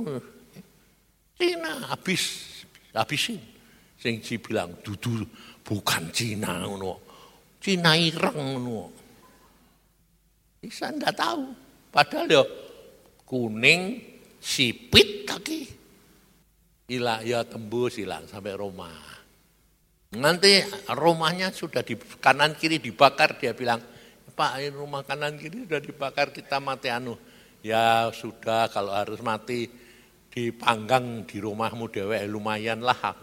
Cina 1.35 1.91
habis 1.91 2.51
habisin. 2.95 3.39
Sing 3.99 4.19
bilang 4.43 4.79
dudu 4.83 5.23
bukan 5.63 6.11
Cina 6.11 6.63
ngono. 6.67 6.99
Cina 7.63 7.95
ireng 7.95 8.35
ngono. 8.35 8.91
Bisa 10.59 10.91
ndak 10.91 11.15
tahu. 11.15 11.43
Padahal 11.91 12.27
ya 12.27 12.43
kuning 13.27 13.99
sipit 14.39 15.23
lagi. 15.27 15.67
Ilah 16.91 17.23
ya 17.23 17.47
tembus 17.47 17.95
hilang 17.95 18.27
sampai 18.27 18.59
rumah. 18.59 18.91
Nanti 20.13 20.61
rumahnya 20.93 21.49
sudah 21.49 21.81
di 21.81 21.97
kanan 22.21 22.53
kiri 22.53 22.77
dibakar 22.77 23.39
dia 23.39 23.55
bilang, 23.55 23.81
Pak 24.33 24.61
ini 24.61 24.73
rumah 24.73 25.01
kanan 25.05 25.37
kiri 25.39 25.65
sudah 25.65 25.81
dibakar 25.81 26.29
kita 26.35 26.59
mati 26.59 26.91
anu. 26.91 27.17
Ya 27.63 28.11
sudah 28.11 28.67
kalau 28.67 28.91
harus 28.91 29.23
mati 29.23 29.71
dipanggang 30.33 31.23
di 31.23 31.37
rumahmu 31.39 31.87
dewe 31.87 32.19
lumayan 32.27 32.83
lah. 32.83 33.15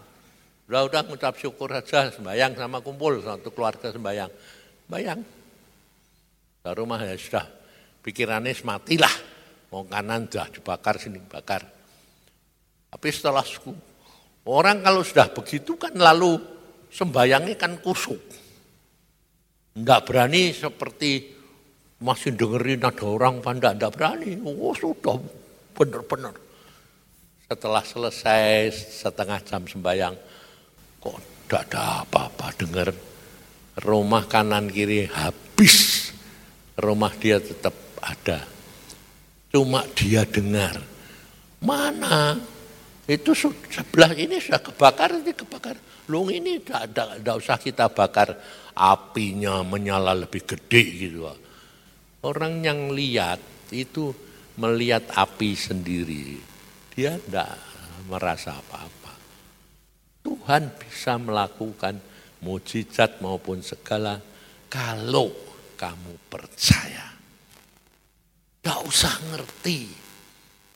Udah 0.70 0.86
udah 0.86 1.02
ngucap 1.02 1.34
syukur 1.34 1.74
saja 1.74 2.14
sembayang 2.14 2.54
sama 2.54 2.78
kumpul 2.78 3.18
satu 3.20 3.50
keluarga 3.50 3.90
sembayang. 3.90 4.30
Bayang. 4.86 5.20
Rumah 6.62 7.00
ya 7.06 7.14
sudah 7.18 7.46
pikirannya 8.06 8.54
matilah. 8.62 9.14
Mau 9.70 9.86
kanan 9.86 10.30
sudah 10.30 10.46
dibakar 10.50 10.98
sini 10.98 11.18
bakar. 11.22 11.79
Suku, 13.46 13.72
orang 14.50 14.82
kalau 14.82 15.02
sudah 15.06 15.30
begitu 15.30 15.78
kan 15.78 15.94
lalu 15.94 16.36
sembayangnya 16.90 17.54
kan 17.54 17.78
kusuk. 17.78 18.18
Enggak 19.78 20.10
berani 20.10 20.50
seperti 20.50 21.30
masih 22.02 22.34
dengerin 22.34 22.82
ada 22.82 23.04
orang 23.06 23.38
pandang, 23.38 23.78
enggak 23.78 23.94
berani. 23.94 24.34
Oh 24.42 24.74
sudah 24.74 25.16
benar-benar 25.72 26.34
setelah 27.50 27.82
selesai 27.82 28.70
setengah 28.74 29.38
jam 29.42 29.66
sembahyang, 29.66 30.14
kok 31.02 31.18
tidak 31.18 31.66
ada 31.70 32.06
apa-apa 32.06 32.46
dengar 32.54 32.88
rumah 33.82 34.22
kanan 34.30 34.70
kiri 34.70 35.10
habis, 35.10 36.10
rumah 36.78 37.10
dia 37.18 37.42
tetap 37.42 37.74
ada. 37.98 38.46
Cuma 39.50 39.82
dia 39.98 40.22
dengar, 40.22 40.78
mana 41.58 42.38
itu 43.10 43.34
sebelah 43.34 44.14
ini 44.14 44.38
sudah 44.38 44.62
kebakar, 44.62 45.18
ini 45.18 45.34
kebakar. 45.34 45.74
Lung 46.06 46.30
ini 46.30 46.62
tidak 46.62 47.34
usah 47.42 47.58
kita 47.58 47.90
bakar, 47.90 48.38
apinya 48.78 49.66
menyala 49.66 50.14
lebih 50.14 50.46
gede 50.46 50.84
gitu. 51.10 51.26
Orang 52.22 52.62
yang 52.62 52.94
lihat 52.94 53.42
itu 53.74 54.14
melihat 54.54 55.10
api 55.18 55.58
sendiri 55.58 56.50
dia 57.00 57.16
tidak 57.16 57.56
merasa 58.12 58.58
apa-apa. 58.60 59.14
Tuhan 60.20 60.68
bisa 60.76 61.16
melakukan 61.16 61.96
mujizat 62.44 63.24
maupun 63.24 63.64
segala 63.64 64.20
kalau 64.68 65.32
kamu 65.80 66.12
percaya. 66.28 67.08
Tidak 68.60 68.78
usah 68.84 69.16
ngerti, 69.32 69.88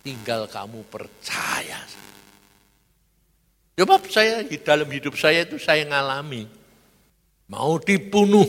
tinggal 0.01 0.49
kamu 0.49 0.81
percaya. 0.89 1.85
Coba 3.75 3.99
saya 4.07 4.47
di 4.47 4.55
dalam 4.63 4.87
hidup 4.87 5.19
saya 5.19 5.43
itu 5.43 5.59
saya 5.59 5.83
ngalami. 5.83 6.47
Mau 7.51 7.77
dibunuh, 7.83 8.47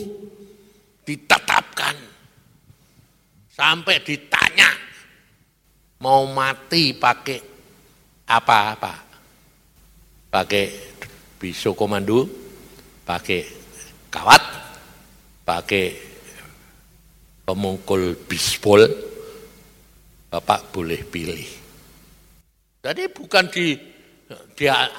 ditetapkan, 1.02 1.98
sampai 3.50 3.98
ditanya, 4.06 4.70
mau 5.98 6.24
mati 6.30 6.94
pakai 6.94 7.42
apa-apa. 8.30 8.94
Pakai 10.30 10.64
pisau 11.42 11.74
komando, 11.74 12.30
pakai 13.02 13.42
kawat, 14.08 14.42
pakai 15.42 15.86
pemukul 17.42 18.14
bispol, 18.30 18.86
Bapak 20.26 20.74
boleh 20.74 21.00
pilih. 21.06 21.48
Jadi 22.82 23.02
bukan 23.08 23.46
di 23.48 23.78
dia 24.58 24.90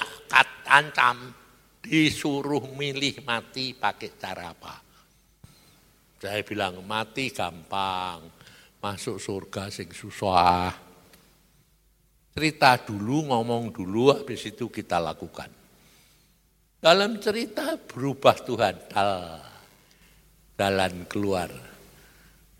ancam, 0.68 1.32
disuruh 1.80 2.68
milih 2.76 3.24
mati 3.24 3.72
pakai 3.72 4.10
cara 4.20 4.52
apa. 4.52 4.76
Saya 6.20 6.44
bilang 6.44 6.84
mati 6.84 7.32
gampang, 7.32 8.28
masuk 8.84 9.16
surga 9.16 9.72
sing 9.72 9.88
susah 9.90 10.88
cerita 12.38 12.78
dulu, 12.78 13.34
ngomong 13.34 13.74
dulu, 13.74 14.14
habis 14.14 14.46
itu 14.46 14.70
kita 14.70 15.02
lakukan. 15.02 15.50
Dalam 16.78 17.18
cerita 17.18 17.74
berubah 17.74 18.38
Tuhan, 18.46 18.78
dal, 18.86 19.42
jalan 20.54 21.02
keluar. 21.10 21.50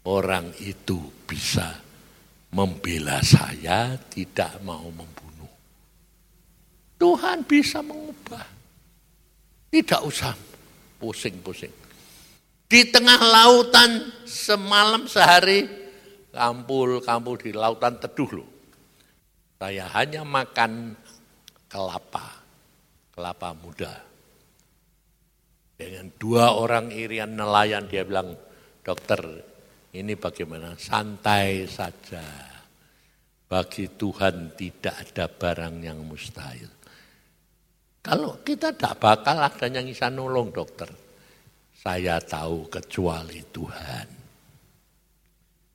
Orang 0.03 0.51
itu 0.59 0.99
bisa 1.23 1.79
membela 2.51 3.23
saya, 3.23 3.94
tidak 4.11 4.59
mau 4.66 4.90
membunuh. 4.90 5.28
Tuhan 6.98 7.46
bisa 7.46 7.78
mengubah. 7.80 8.44
Tidak 9.70 10.00
usah 10.02 10.34
pusing-pusing. 10.98 11.70
Di 12.68 12.90
tengah 12.92 13.16
lautan 13.16 14.12
semalam 14.28 15.08
sehari, 15.08 15.64
kampul-kampul 16.34 17.40
di 17.40 17.54
lautan 17.54 17.96
teduh 17.96 18.42
loh. 18.42 18.50
Saya 19.56 19.88
hanya 19.94 20.26
makan 20.26 20.92
kelapa, 21.70 22.44
kelapa 23.14 23.50
muda. 23.56 23.94
Dengan 25.78 26.11
dua 26.18 26.58
orang 26.58 26.90
irian 26.90 27.38
nelayan 27.38 27.87
dia 27.87 28.02
bilang, 28.02 28.34
dokter 28.82 29.22
ini 29.94 30.14
bagaimana? 30.18 30.74
Santai 30.76 31.64
saja. 31.70 32.22
Bagi 33.48 33.88
Tuhan 33.96 34.52
tidak 34.58 34.94
ada 35.08 35.24
barang 35.32 35.80
yang 35.80 36.04
mustahil. 36.04 36.78
Kalau 38.09 38.40
kita 38.40 38.73
tidak 38.73 38.97
bakal 38.97 39.37
ada 39.37 39.68
yang 39.68 39.85
bisa 39.85 40.09
nolong 40.09 40.49
dokter. 40.49 40.88
Saya 41.77 42.16
tahu 42.25 42.73
kecuali 42.73 43.44
Tuhan. 43.53 44.07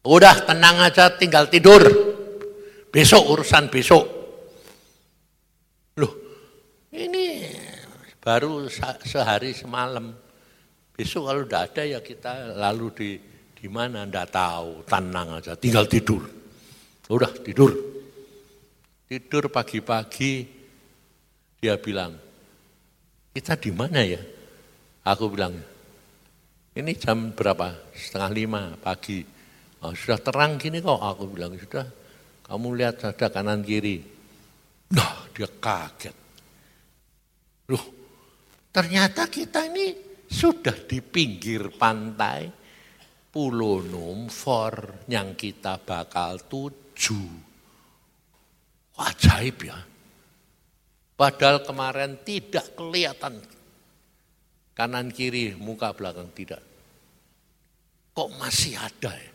Udah 0.09 0.41
tenang 0.41 0.81
aja 0.81 1.13
tinggal 1.13 1.45
tidur. 1.45 1.85
Besok 2.89 3.37
urusan 3.37 3.69
besok. 3.69 4.05
Loh, 6.01 6.13
ini 6.89 7.45
baru 8.17 8.65
sehari 9.05 9.53
semalam. 9.53 10.09
Besok 10.97 11.29
kalau 11.29 11.41
tidak 11.45 11.63
ada 11.69 11.83
ya 11.85 11.99
kita 12.01 12.57
lalu 12.57 12.87
di 12.97 13.09
di 13.63 13.69
mana 13.69 14.09
ndak 14.09 14.33
tahu, 14.33 14.83
tenang 14.89 15.37
aja, 15.37 15.53
tinggal 15.53 15.85
tidur. 15.85 16.25
Udah 17.13 17.29
tidur. 17.45 17.71
Tidur 19.07 19.47
pagi-pagi 19.53 20.43
dia 21.63 21.79
bilang, 21.79 22.22
"Kita 23.33 23.57
di 23.57 23.73
mana 23.73 23.99
ya?" 24.05 24.21
Aku 25.09 25.33
bilang, 25.33 25.57
"Ini 26.77 26.91
jam 26.95 27.33
berapa? 27.33 27.91
Setengah 27.91 28.31
lima 28.31 28.61
pagi." 28.77 29.25
Oh, 29.83 29.91
sudah 29.91 30.21
terang 30.21 30.55
gini 30.55 30.79
kok, 30.79 30.95
aku 30.95 31.27
bilang, 31.27 31.59
"Sudah, 31.59 31.83
kamu 32.47 32.67
lihat 32.77 33.01
saja 33.01 33.27
kanan 33.27 33.65
kiri. 33.65 34.03
Nah, 34.93 35.25
dia 35.33 35.49
kaget. 35.49 36.15
Loh, 37.71 37.85
ternyata 38.69 39.25
kita 39.31 39.65
ini 39.71 39.95
sudah 40.27 40.75
di 40.85 40.99
pinggir 40.99 41.71
pantai 41.73 42.51
Pulau 43.33 43.81
Numfor 43.81 45.07
yang 45.09 45.33
kita 45.33 45.81
bakal 45.81 46.45
tuju. 46.45 47.23
Ajaib 49.01 49.57
ya. 49.65 49.79
Padahal 51.13 51.61
kemarin 51.61 52.17
tidak 52.25 52.73
kelihatan 52.73 53.37
kanan 54.73 55.13
kiri 55.13 55.53
muka 55.53 55.93
belakang 55.93 56.29
tidak. 56.33 56.61
Kok 58.13 58.29
masih 58.37 58.77
ada 58.77 59.13
ya? 59.13 59.31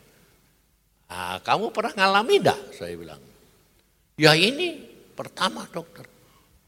Nah, 1.09 1.37
kamu 1.41 1.73
pernah 1.73 1.93
ngalami 1.95 2.35
enggak? 2.37 2.61
Saya 2.75 2.93
bilang. 2.95 3.23
Ya 4.19 4.35
ini 4.35 4.77
pertama 5.15 5.65
dokter. 5.71 6.05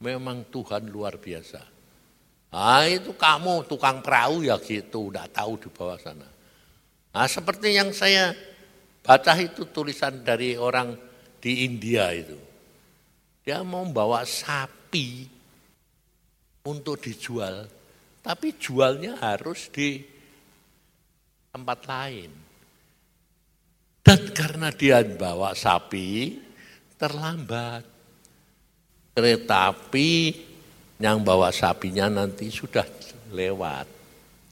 Memang 0.02 0.50
Tuhan 0.50 0.90
luar 0.90 1.22
biasa. 1.22 1.62
Ah 2.52 2.84
itu 2.84 3.16
kamu 3.16 3.64
tukang 3.70 4.04
perahu 4.04 4.44
ya 4.44 4.60
gitu, 4.60 5.08
udah 5.08 5.24
tahu 5.32 5.56
di 5.62 5.70
bawah 5.72 5.96
sana. 5.96 6.28
Nah 7.16 7.28
seperti 7.28 7.76
yang 7.76 7.96
saya 7.96 8.36
baca 9.00 9.40
itu 9.40 9.72
tulisan 9.72 10.20
dari 10.20 10.60
orang 10.60 10.96
di 11.40 11.64
India 11.64 12.12
itu. 12.12 12.36
Dia 13.48 13.64
mau 13.64 13.88
bawa 13.88 14.28
sapi 14.28 14.81
untuk 16.68 17.00
dijual, 17.00 17.66
tapi 18.22 18.60
jualnya 18.60 19.18
harus 19.18 19.72
di 19.72 20.04
tempat 21.52 21.80
lain. 21.88 22.32
Dan 24.02 24.22
karena 24.34 24.70
dia 24.74 25.00
bawa 25.06 25.54
sapi, 25.56 26.36
terlambat. 26.98 27.84
Kereta 29.12 29.76
api 29.76 30.12
yang 31.04 31.20
bawa 31.20 31.52
sapinya 31.52 32.08
nanti 32.08 32.48
sudah 32.48 32.88
lewat 33.36 33.88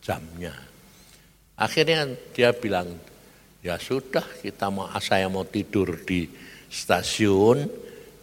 jamnya. 0.04 0.52
Akhirnya 1.56 2.08
dia 2.36 2.52
bilang, 2.52 2.91
ya 3.63 3.80
sudah 3.80 4.23
kita 4.43 4.67
mau 4.67 4.91
saya 4.99 5.32
mau 5.32 5.47
tidur 5.47 6.04
di 6.04 6.28
stasiun, 6.67 7.67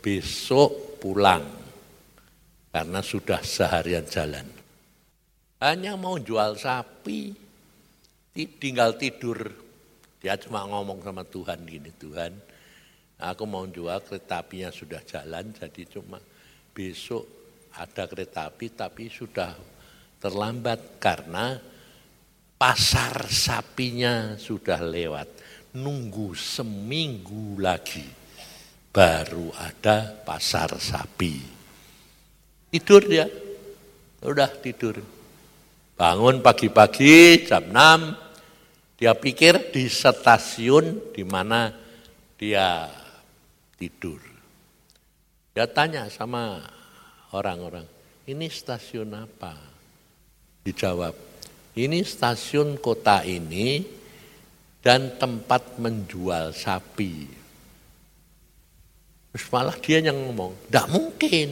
besok 0.01 1.01
pulang. 1.01 1.66
Karena 2.77 3.01
sudah 3.01 3.41
seharian 3.41 4.05
jalan. 4.05 4.45
Hanya 5.65 5.97
mau 5.97 6.21
jual 6.21 6.61
sapi, 6.61 7.33
tinggal 8.61 9.01
tidur 9.01 9.65
dia 10.21 10.37
cuma 10.37 10.67
ngomong 10.69 11.01
sama 11.01 11.25
Tuhan 11.25 11.65
gini, 11.65 11.89
Tuhan 11.97 12.35
aku 13.17 13.47
mau 13.49 13.65
jual 13.65 14.03
kereta 14.05 14.45
apinya 14.45 14.69
sudah 14.69 15.01
jalan 15.07 15.55
jadi 15.55 15.83
cuma 15.89 16.21
besok 16.75 17.25
ada 17.77 18.05
kereta 18.05 18.53
api 18.53 18.67
tapi 18.75 19.09
sudah 19.09 19.57
terlambat 20.21 21.01
karena 21.01 21.57
pasar 22.59 23.31
sapinya 23.31 24.35
sudah 24.35 24.81
lewat. 24.83 25.29
Nunggu 25.77 26.33
seminggu 26.33 27.61
lagi 27.61 28.05
baru 28.89 29.53
ada 29.53 30.11
pasar 30.25 30.75
sapi. 30.81 31.56
Tidur 32.67 33.03
dia, 33.07 33.31
udah 34.27 34.51
tidur. 34.59 34.99
Bangun 35.97 36.45
pagi-pagi 36.45 37.47
jam 37.47 37.73
6, 37.73 39.01
dia 39.01 39.17
pikir 39.17 39.73
di 39.73 39.89
stasiun 39.89 41.15
di 41.15 41.25
mana 41.25 41.73
dia 42.37 42.91
tidur. 43.81 44.21
Dia 45.57 45.65
tanya 45.71 46.11
sama 46.13 46.61
orang-orang, 47.33 47.89
ini 48.29 48.51
stasiun 48.53 49.09
apa? 49.15 49.57
Dijawab, 50.67 51.17
ini 51.79 52.05
stasiun 52.05 52.77
kota 52.83 53.25
ini 53.25 53.87
dan 54.85 55.17
tempat 55.17 55.81
menjual 55.81 56.53
sapi. 56.53 57.15
Terus 59.33 59.47
malah 59.53 59.77
dia 59.81 60.01
yang 60.01 60.17
ngomong, 60.29 60.53
tidak 60.69 60.87
mungkin. 60.93 61.49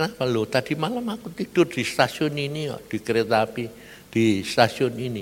Kenapa 0.00 0.24
lo? 0.24 0.48
Tadi 0.48 0.72
malam 0.80 1.04
aku 1.12 1.28
tidur 1.28 1.68
di 1.68 1.84
stasiun 1.84 2.32
ini, 2.32 2.72
di 2.88 3.04
kereta 3.04 3.44
api, 3.44 3.68
di 4.08 4.40
stasiun 4.40 4.96
ini. 4.96 5.20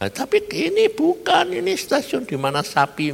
Nah, 0.00 0.08
tapi 0.08 0.48
ini 0.48 0.88
bukan, 0.88 1.52
ini 1.52 1.76
stasiun 1.76 2.24
di 2.24 2.40
mana 2.40 2.64
sapi 2.64 3.12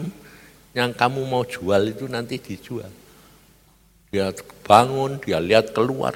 yang 0.71 0.95
kamu 0.95 1.27
mau 1.27 1.43
jual 1.43 1.83
itu 1.91 2.07
nanti 2.07 2.39
dijual. 2.39 2.87
Dia 4.15 4.31
bangun, 4.63 5.19
dia 5.19 5.43
lihat 5.43 5.75
keluar. 5.75 6.15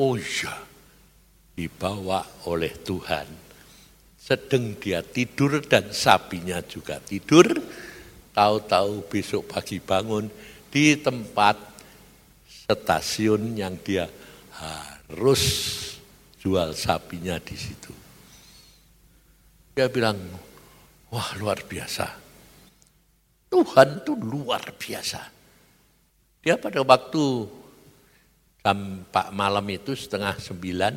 Oh 0.00 0.16
iya, 0.16 0.56
dibawa 1.52 2.24
oleh 2.48 2.72
Tuhan. 2.80 3.28
Sedang 4.16 4.72
dia 4.80 5.04
tidur 5.04 5.60
dan 5.60 5.92
sapinya 5.92 6.64
juga 6.64 6.96
tidur. 7.04 7.60
Tahu-tahu 8.32 9.04
besok 9.04 9.52
pagi 9.52 9.84
bangun 9.84 10.32
di 10.72 10.96
tempat 10.96 11.75
stasiun 12.66 13.54
yang 13.54 13.78
dia 13.78 14.10
harus 14.58 15.42
jual 16.42 16.74
sapinya 16.74 17.38
di 17.38 17.54
situ. 17.54 17.94
Dia 19.76 19.86
bilang, 19.86 20.18
wah 21.14 21.30
luar 21.38 21.62
biasa. 21.62 22.06
Tuhan 23.46 24.02
itu 24.02 24.12
luar 24.18 24.74
biasa. 24.74 25.22
Dia 26.42 26.58
pada 26.58 26.82
waktu 26.82 27.24
jam 28.62 29.06
pak 29.06 29.30
malam 29.30 29.66
itu 29.70 29.94
setengah 29.94 30.34
sembilan, 30.42 30.94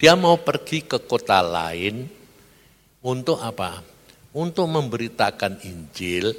dia 0.00 0.12
mau 0.16 0.40
pergi 0.40 0.88
ke 0.88 1.04
kota 1.04 1.44
lain 1.44 2.04
untuk 3.04 3.40
apa? 3.40 3.80
Untuk 4.36 4.68
memberitakan 4.68 5.64
Injil, 5.64 6.32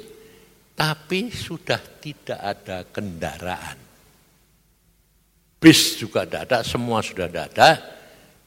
tapi 0.78 1.30
sudah 1.30 1.82
tidak 1.98 2.38
ada 2.38 2.86
kendaraan. 2.86 3.87
Bis 5.58 5.98
juga 5.98 6.22
tidak 6.22 6.42
ada, 6.50 6.58
semua 6.62 7.02
sudah 7.02 7.26
tidak 7.26 7.46
ada. 7.54 7.70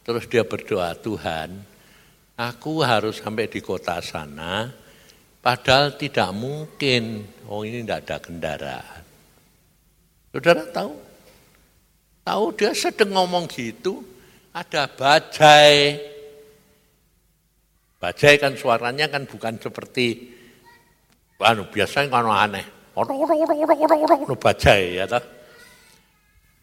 Terus 0.02 0.26
dia 0.32 0.48
berdoa, 0.48 0.96
Tuhan, 0.96 1.72
Aku 2.42 2.82
harus 2.82 3.22
sampai 3.22 3.46
di 3.46 3.62
kota 3.62 4.02
sana, 4.02 4.66
padahal 5.46 5.94
tidak 5.94 6.34
mungkin. 6.34 7.22
Oh 7.46 7.62
ini 7.62 7.86
tidak 7.86 8.10
ada 8.10 8.18
kendaraan. 8.18 9.04
Saudara 10.34 10.66
tahu? 10.74 10.94
Tahu 12.26 12.46
dia 12.58 12.74
sedang 12.74 13.14
ngomong 13.14 13.46
gitu, 13.46 14.02
ada 14.58 14.90
bajai. 14.90 16.02
Bajai 18.02 18.42
kan 18.42 18.58
suaranya 18.58 19.06
kan 19.06 19.30
bukan 19.30 19.62
seperti 19.62 20.34
anu 21.38 21.70
biasanya 21.70 22.10
kan 22.10 22.26
aneh. 22.26 22.66
Bajai 24.34 24.98
ya 24.98 25.06
toh. 25.06 25.22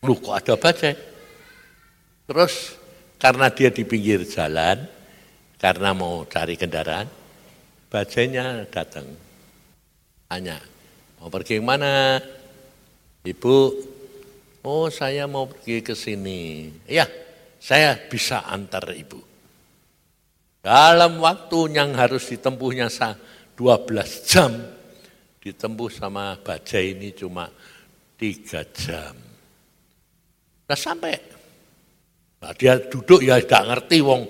Lu 0.06 0.14
kok 0.18 0.34
ada 0.38 0.54
bajai? 0.54 0.94
Terus 2.28 2.78
karena 3.18 3.50
dia 3.50 3.72
di 3.74 3.82
pinggir 3.82 4.22
jalan, 4.22 4.86
karena 5.58 5.90
mau 5.90 6.22
cari 6.30 6.54
kendaraan, 6.54 7.10
bajainya 7.90 8.68
datang. 8.70 9.08
Tanya, 10.30 10.60
mau 11.18 11.26
pergi 11.26 11.58
mana? 11.58 12.22
Ibu, 13.26 13.58
oh 14.62 14.86
saya 14.86 15.26
mau 15.26 15.50
pergi 15.50 15.82
ke 15.82 15.98
sini. 15.98 16.70
Iya, 16.86 17.10
saya 17.58 17.98
bisa 17.98 18.46
antar 18.46 18.86
ibu. 18.94 19.18
Dalam 20.62 21.18
waktu 21.18 21.74
yang 21.74 21.96
harus 21.98 22.30
ditempuhnya 22.30 22.86
12 22.90 24.30
jam, 24.30 24.52
ditempuh 25.42 25.90
sama 25.90 26.38
bajai 26.38 26.94
ini 26.94 27.10
cuma 27.16 27.50
tiga 28.14 28.62
jam. 28.70 29.27
Nah 30.68 30.76
sampai, 30.76 31.16
nah, 32.44 32.52
dia 32.52 32.76
duduk 32.76 33.24
ya 33.24 33.40
tidak 33.40 33.64
ngerti 33.72 34.04
wong, 34.04 34.22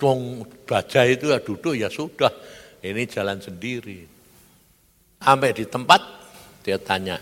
wong 0.00 0.40
bajai 0.64 1.20
itu 1.20 1.28
ya 1.28 1.38
duduk 1.44 1.76
ya 1.76 1.92
sudah, 1.92 2.32
ini 2.80 3.04
jalan 3.04 3.36
sendiri. 3.36 4.08
Sampai 5.20 5.52
di 5.52 5.68
tempat 5.68 6.00
dia 6.64 6.80
tanya, 6.80 7.20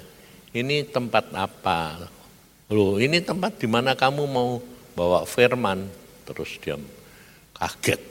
ini 0.54 0.86
tempat 0.86 1.34
apa? 1.34 2.06
Loh 2.70 3.02
ini 3.02 3.18
tempat 3.26 3.58
di 3.58 3.66
mana 3.66 3.98
kamu 3.98 4.22
mau 4.30 4.62
bawa 4.94 5.26
firman? 5.26 5.90
Terus 6.22 6.54
dia 6.62 6.78
kaget. 7.58 8.02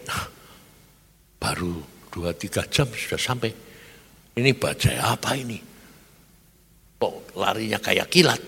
Baru 1.41 1.79
dua 2.11 2.35
tiga 2.35 2.67
jam 2.67 2.91
sudah 2.91 3.19
sampai. 3.19 3.51
Ini 4.33 4.51
bajai 4.59 4.99
apa 4.99 5.39
ini? 5.39 5.55
Kok 6.99 7.39
larinya 7.39 7.79
kayak 7.79 8.11
kilat? 8.11 8.41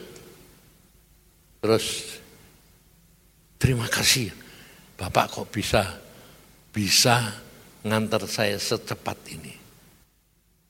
Terus 1.65 2.21
terima 3.57 3.89
kasih. 3.89 4.29
Bapak 5.01 5.33
kok 5.33 5.49
bisa 5.49 5.97
bisa 6.69 7.41
ngantar 7.81 8.29
saya 8.29 8.53
secepat 8.61 9.17
ini. 9.33 9.49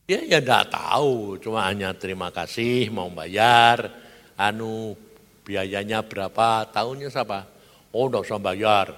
Ya 0.07 0.23
ya 0.23 0.39
enggak 0.39 0.71
tahu, 0.71 1.35
cuma 1.43 1.67
hanya 1.67 1.91
terima 1.91 2.31
kasih 2.31 2.87
mau 2.95 3.11
bayar, 3.11 3.91
anu 4.39 4.95
biayanya 5.43 5.99
berapa, 5.99 6.63
tahunnya 6.71 7.11
siapa? 7.11 7.43
Oh 7.91 8.07
enggak 8.07 8.31
usah 8.31 8.39
bayar. 8.39 8.95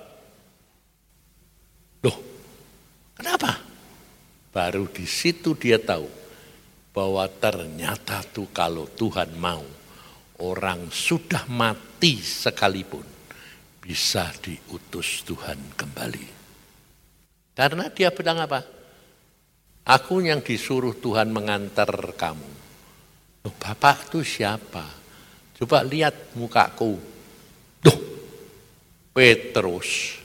Loh, 2.06 2.18
kenapa? 3.18 3.58
Baru 4.54 4.86
di 4.86 5.10
situ 5.10 5.58
dia 5.58 5.82
tahu 5.82 6.06
bahwa 6.94 7.26
ternyata 7.42 8.22
tuh 8.22 8.54
kalau 8.54 8.86
Tuhan 8.86 9.34
mau, 9.34 9.66
orang 10.46 10.94
sudah 10.94 11.50
mati 11.50 11.87
sekalipun 12.06 13.04
bisa 13.82 14.30
diutus 14.44 15.24
Tuhan 15.24 15.74
kembali. 15.74 16.28
Karena 17.58 17.90
dia 17.90 18.14
bilang 18.14 18.44
apa? 18.44 18.62
Aku 19.88 20.20
yang 20.20 20.44
disuruh 20.44 21.00
Tuhan 21.00 21.32
mengantar 21.32 21.90
kamu. 22.14 22.52
Loh, 23.48 23.56
Bapak 23.56 24.12
itu 24.12 24.22
siapa? 24.22 24.84
Coba 25.56 25.82
lihat 25.88 26.36
mukaku. 26.36 27.00
Duh, 27.80 28.00
Petrus. 29.16 30.20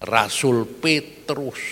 Rasul 0.00 0.64
Petrus. 0.80 1.62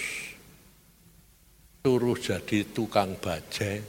Suruh 1.83 2.15
jadi 2.21 2.69
tukang 2.71 3.17
bajai. 3.17 3.81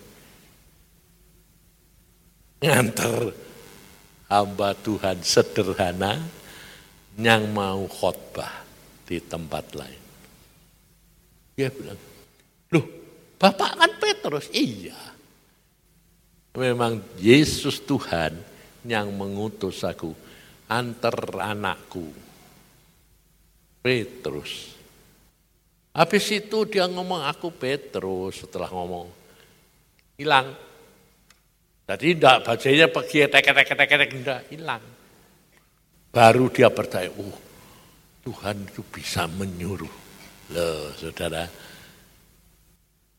Ngantar 2.64 3.53
hamba 4.28 4.76
Tuhan 4.78 5.24
sederhana 5.24 6.20
yang 7.18 7.50
mau 7.52 7.86
khotbah 7.86 8.66
di 9.06 9.22
tempat 9.22 9.66
lain. 9.78 10.02
Dia 11.54 11.70
bilang, 11.70 12.00
Loh, 12.74 12.86
Bapak 13.38 13.78
kan 13.78 13.92
Petrus. 14.02 14.50
Iya. 14.50 14.98
Memang 16.54 17.02
Yesus 17.18 17.82
Tuhan 17.82 18.38
yang 18.86 19.10
mengutus 19.14 19.82
aku 19.86 20.14
antar 20.70 21.44
anakku. 21.44 22.10
Petrus. 23.84 24.74
Habis 25.94 26.26
itu 26.34 26.66
dia 26.66 26.90
ngomong 26.90 27.22
aku 27.28 27.54
Petrus 27.54 28.42
setelah 28.42 28.72
ngomong. 28.72 29.12
Hilang. 30.18 30.73
Jadi 31.84 32.08
enggak 32.15 32.38
bajanya 32.48 32.88
pergi 32.88 33.28
tek 33.28 33.43
tek 33.43 33.69
tek 33.76 33.89
tek 33.91 34.12
enggak 34.15 34.41
hilang. 34.48 34.84
Baru 36.13 36.48
dia 36.54 36.69
percaya, 36.69 37.10
oh 37.10 37.36
Tuhan 38.24 38.69
itu 38.69 38.86
bisa 38.88 39.26
menyuruh. 39.28 40.06
Loh 40.54 40.93
saudara, 40.93 41.50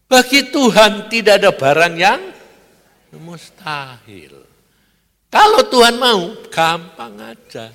bagi 0.04 0.46
Tuhan 0.52 1.10
tidak 1.10 1.42
ada 1.42 1.50
barang 1.50 1.94
yang 1.98 2.22
mustahil. 3.18 4.46
Kalau 5.26 5.66
Tuhan 5.66 5.98
mau, 5.98 6.30
gampang 6.46 7.18
aja. 7.18 7.66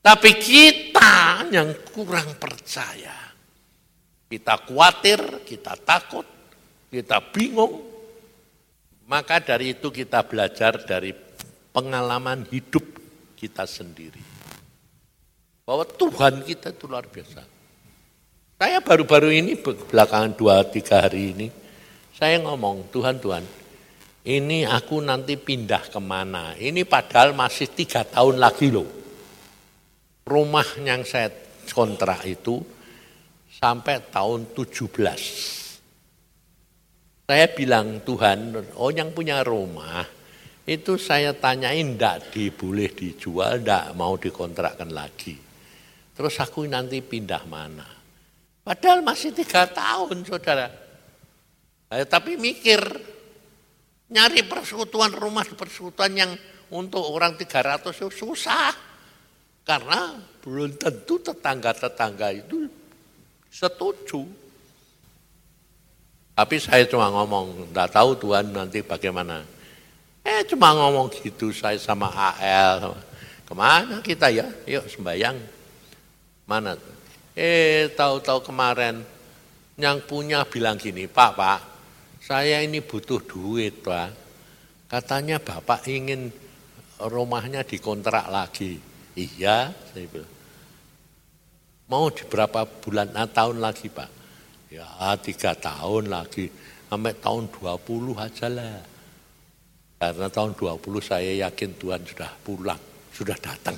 Tapi 0.00 0.30
kita 0.40 1.44
yang 1.52 1.76
kurang 1.92 2.40
percaya. 2.40 3.28
Kita 4.32 4.56
khawatir, 4.64 5.44
kita 5.44 5.76
takut, 5.84 6.24
kita 6.88 7.20
bingung. 7.28 7.91
Maka 9.06 9.42
dari 9.42 9.74
itu 9.74 9.90
kita 9.90 10.22
belajar 10.24 10.82
dari 10.82 11.12
pengalaman 11.72 12.46
hidup 12.52 12.84
kita 13.34 13.66
sendiri. 13.66 14.22
Bahwa 15.66 15.82
Tuhan 15.86 16.46
kita 16.46 16.74
itu 16.74 16.84
luar 16.86 17.06
biasa. 17.08 17.42
Saya 18.62 18.78
baru-baru 18.78 19.34
ini 19.34 19.58
belakangan 19.58 20.38
dua 20.38 20.62
tiga 20.70 21.02
hari 21.02 21.34
ini, 21.34 21.50
saya 22.14 22.38
ngomong, 22.38 22.94
Tuhan 22.94 23.18
Tuhan, 23.18 23.42
ini 24.22 24.62
aku 24.62 25.02
nanti 25.02 25.34
pindah 25.34 25.90
ke 25.90 25.98
mana? 25.98 26.54
Ini 26.54 26.86
padahal 26.86 27.34
masih 27.34 27.74
tiga 27.74 28.06
tahun 28.06 28.38
lagi 28.38 28.70
loh. 28.70 28.86
Rumah 30.22 30.78
yang 30.86 31.02
saya 31.02 31.34
kontrak 31.74 32.22
itu 32.22 32.62
sampai 33.50 33.98
tahun 34.14 34.54
17. 34.54 35.61
Saya 37.32 37.48
bilang 37.48 38.04
Tuhan, 38.04 38.52
oh 38.76 38.92
yang 38.92 39.08
punya 39.16 39.40
rumah, 39.40 40.04
itu 40.68 41.00
saya 41.00 41.32
tanyain 41.32 41.96
enggak 41.96 42.28
diboleh 42.28 42.92
dijual, 42.92 43.64
enggak 43.64 43.96
mau 43.96 44.20
dikontrakkan 44.20 44.92
lagi. 44.92 45.40
Terus 46.12 46.36
aku 46.44 46.68
nanti 46.68 47.00
pindah 47.00 47.48
mana? 47.48 47.88
Padahal 48.60 49.00
masih 49.00 49.32
tiga 49.32 49.64
tahun 49.64 50.28
saudara. 50.28 50.68
Eh, 51.88 52.04
tapi 52.04 52.36
mikir, 52.36 52.84
nyari 54.12 54.44
persekutuan 54.44 55.16
rumah 55.16 55.48
persekutuan 55.56 56.12
yang 56.12 56.36
untuk 56.68 57.00
orang 57.00 57.32
300 57.40 57.96
itu 57.96 58.28
susah. 58.28 58.76
Karena 59.64 60.20
belum 60.44 60.76
tentu 60.76 61.16
tetangga-tetangga 61.16 62.28
itu 62.28 62.68
setuju. 63.48 64.20
Tapi 66.32 66.56
saya 66.56 66.88
cuma 66.88 67.12
ngomong, 67.12 67.68
enggak 67.68 67.92
tahu 67.92 68.16
Tuhan 68.16 68.56
nanti 68.56 68.80
bagaimana. 68.80 69.44
Eh 70.24 70.46
cuma 70.48 70.72
ngomong 70.72 71.12
gitu 71.12 71.52
saya 71.52 71.76
sama 71.76 72.08
AL. 72.08 72.96
Ke 73.44 73.52
mana 73.52 74.00
kita 74.00 74.32
ya? 74.32 74.48
Yuk 74.64 74.88
sembayang. 74.88 75.36
Mana? 76.48 76.78
Eh 77.36 77.92
tahu-tahu 77.92 78.48
kemarin 78.48 79.04
yang 79.76 80.00
punya 80.04 80.44
bilang 80.48 80.76
gini, 80.80 81.08
Pak, 81.08 81.32
Pak, 81.36 81.60
saya 82.22 82.60
ini 82.62 82.80
butuh 82.80 83.20
duit, 83.24 83.82
Pak. 83.82 84.14
Katanya 84.88 85.40
Bapak 85.40 85.88
ingin 85.88 86.28
rumahnya 87.00 87.64
dikontrak 87.64 88.28
lagi. 88.28 88.78
Iya, 89.16 89.72
saya 89.92 90.06
bilang. 90.08 90.32
Mau 91.88 92.08
di 92.08 92.24
berapa 92.24 92.64
bulan, 92.64 93.12
nah, 93.12 93.28
tahun 93.28 93.60
lagi, 93.60 93.90
Pak? 93.90 94.21
Ya, 94.72 94.88
tiga 95.20 95.52
tahun 95.52 96.08
lagi. 96.08 96.48
Sampai 96.88 97.12
tahun 97.20 97.52
20 97.52 98.16
aja 98.16 98.48
lah. 98.48 98.80
Karena 100.00 100.32
tahun 100.32 100.56
20 100.56 100.80
saya 101.04 101.44
yakin 101.44 101.76
Tuhan 101.76 102.00
sudah 102.08 102.32
pulang, 102.40 102.80
sudah 103.12 103.36
datang. 103.36 103.76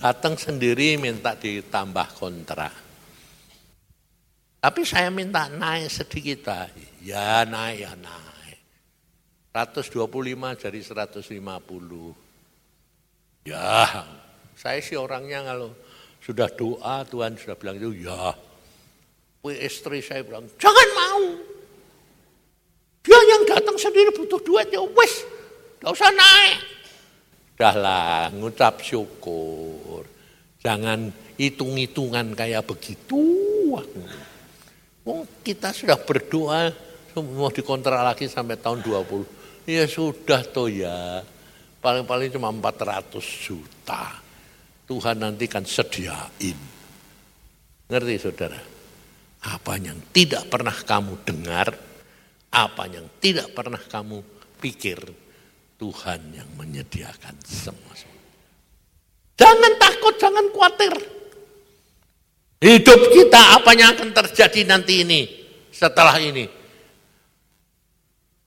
Datang 0.00 0.34
sendiri 0.40 0.96
minta 0.96 1.36
ditambah 1.36 2.08
kontrak. 2.16 2.72
Tapi 4.64 4.80
saya 4.88 5.12
minta 5.12 5.52
naik 5.52 5.92
sedikit 5.92 6.48
Pak. 6.48 6.72
Ya 7.04 7.44
naik, 7.44 7.84
ya 7.84 7.92
naik. 8.00 8.58
125 9.52 10.56
jadi 10.56 10.80
150. 10.80 12.16
Ya, 13.44 14.08
saya 14.56 14.80
sih 14.80 14.96
orangnya 14.96 15.44
kalau 15.44 15.76
sudah 16.24 16.48
doa 16.48 17.04
Tuhan 17.04 17.36
sudah 17.36 17.52
bilang 17.60 17.76
itu 17.76 18.08
ya. 18.08 18.32
Istri 19.44 20.00
saya 20.00 20.24
bilang, 20.24 20.48
jangan 20.56 20.88
mau. 20.96 21.24
Dia 23.04 23.20
yang 23.28 23.44
datang 23.44 23.76
sendiri 23.76 24.08
butuh 24.16 24.40
duit 24.40 24.72
ya 24.72 24.80
wes, 24.80 25.28
gak 25.84 25.92
usah 25.92 26.08
naik. 26.08 26.58
Udahlah, 27.54 28.32
ngucap 28.32 28.80
syukur. 28.80 30.08
Jangan 30.64 31.12
hitung-hitungan 31.36 32.32
kayak 32.32 32.64
begitu. 32.64 33.20
Oh, 35.04 35.22
kita 35.44 35.76
sudah 35.76 36.00
berdoa 36.00 36.72
mau 37.20 37.52
dikontrak 37.52 38.00
lagi 38.00 38.26
sampai 38.26 38.56
tahun 38.56 38.80
20. 38.80 39.68
Ya 39.68 39.84
sudah 39.84 40.40
toh 40.48 40.72
ya. 40.72 41.20
paling-paling 41.84 42.32
cuma 42.32 42.48
400 42.48 43.12
juta. 43.20 44.23
Tuhan 44.84 45.16
nanti 45.16 45.48
kan 45.48 45.64
sediain. 45.64 46.58
Ngerti 47.88 48.14
saudara? 48.20 48.60
Apa 49.44 49.76
yang 49.76 50.00
tidak 50.12 50.48
pernah 50.48 50.72
kamu 50.72 51.20
dengar, 51.24 51.68
apa 52.48 52.84
yang 52.88 53.04
tidak 53.20 53.52
pernah 53.52 53.80
kamu 53.80 54.24
pikir, 54.60 54.96
Tuhan 55.76 56.20
yang 56.32 56.48
menyediakan 56.56 57.36
semua. 57.44 57.92
Jangan 59.36 59.72
takut, 59.76 60.14
jangan 60.16 60.46
khawatir. 60.48 60.94
Hidup 62.64 63.00
kita 63.12 63.60
apa 63.60 63.76
yang 63.76 63.92
akan 63.92 64.16
terjadi 64.16 64.64
nanti 64.64 65.04
ini, 65.04 65.20
setelah 65.68 66.16
ini. 66.16 66.48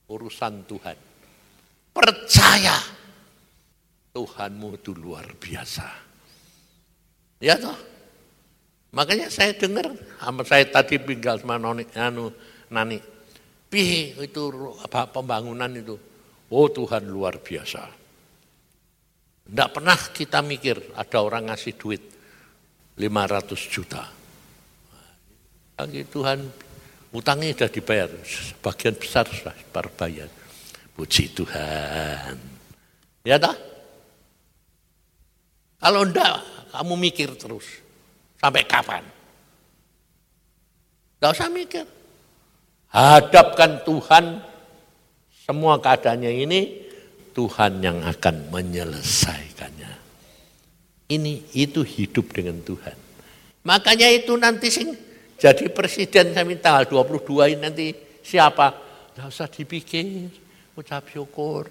Urusan 0.09 0.65
Tuhan. 0.65 0.97
Percaya 1.93 2.77
Tuhanmu 4.15 4.81
itu 4.81 4.97
luar 4.97 5.29
biasa. 5.37 6.06
Ya 7.37 7.57
toh? 7.57 7.75
Makanya 8.95 9.29
saya 9.29 9.53
dengar, 9.53 9.93
saya 10.47 10.65
tadi 10.65 10.97
tinggal 10.97 11.37
sama 11.37 11.61
noni, 11.61 11.85
anu, 11.93 12.33
nani. 12.71 12.97
Pi 13.67 14.15
itu 14.15 14.43
apa 14.79 15.11
pembangunan 15.11 15.69
itu. 15.75 15.99
Oh 16.47 16.71
Tuhan 16.71 17.03
luar 17.05 17.43
biasa. 17.43 17.83
Tidak 19.47 19.69
pernah 19.69 19.95
kita 19.95 20.39
mikir 20.39 20.95
ada 20.95 21.17
orang 21.19 21.51
ngasih 21.51 21.75
duit 21.75 22.03
500 22.95 23.53
juta. 23.67 24.03
Bagi 25.77 26.01
Tuhan 26.07 26.39
utangnya 27.13 27.53
sudah 27.53 27.69
dibayar, 27.69 28.09
sebagian 28.23 28.95
besar 28.97 29.29
sudah 29.29 29.53
berbayar. 29.69 30.31
Puji 30.97 31.29
Tuhan. 31.37 32.35
Ya 33.21 33.37
tak? 33.37 33.53
Kalau 35.77 36.01
enggak, 36.01 36.41
kamu 36.71 36.93
mikir 36.97 37.29
terus. 37.39 37.65
Sampai 38.37 38.63
kapan? 38.67 39.03
Tidak 41.17 41.31
usah 41.33 41.49
mikir. 41.49 41.85
Hadapkan 42.93 43.81
Tuhan, 43.83 44.39
semua 45.45 45.81
keadaannya 45.81 46.31
ini, 46.45 46.61
Tuhan 47.33 47.81
yang 47.81 48.05
akan 48.05 48.53
menyelesaikannya. 48.53 49.93
Ini, 51.09 51.33
itu 51.57 51.81
hidup 51.81 52.29
dengan 52.31 52.61
Tuhan. 52.61 52.95
Makanya 53.67 54.07
itu 54.13 54.31
nanti 54.39 54.71
sing 54.71 54.95
jadi 55.37 55.69
presiden 55.69 56.33
saya 56.33 56.41
minta 56.47 56.73
tanggal 56.73 57.05
22 57.05 57.53
ini 57.53 57.61
nanti 57.61 57.87
siapa? 58.25 58.73
Tidak 59.13 59.27
usah 59.29 59.45
dipikir, 59.45 60.33
ucap 60.73 61.05
syukur. 61.13 61.69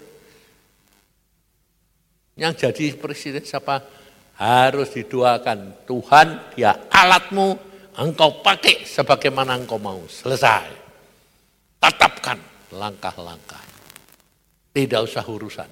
Yang 2.39 2.53
jadi 2.63 2.85
presiden 2.95 3.43
siapa? 3.43 3.83
Harus 4.37 4.93
didoakan 4.93 5.89
Tuhan 5.89 6.53
dia 6.53 6.77
alatmu, 6.93 7.57
engkau 7.97 8.45
pakai 8.45 8.85
sebagaimana 8.85 9.57
engkau 9.57 9.81
mau. 9.81 10.05
Selesai. 10.05 10.69
Tetapkan 11.81 12.37
langkah-langkah. 12.77 13.65
Tidak 14.69 15.01
usah 15.01 15.25
urusan. 15.25 15.69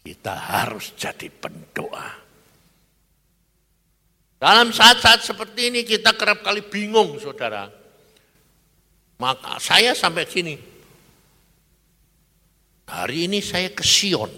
Kita 0.00 0.32
harus 0.32 0.96
jadi 0.96 1.28
pendoa. 1.28 2.08
Dalam 4.38 4.72
saat-saat 4.72 5.20
seperti 5.26 5.68
ini 5.68 5.84
kita 5.84 6.16
kerap 6.16 6.40
kali 6.40 6.64
bingung 6.64 7.20
saudara. 7.20 7.68
Maka 9.18 9.60
saya 9.60 9.92
sampai 9.92 10.24
sini. 10.24 10.56
Hari 12.88 13.28
ini 13.28 13.44
saya 13.44 13.68
ke 13.68 13.84
Sion 13.84 14.32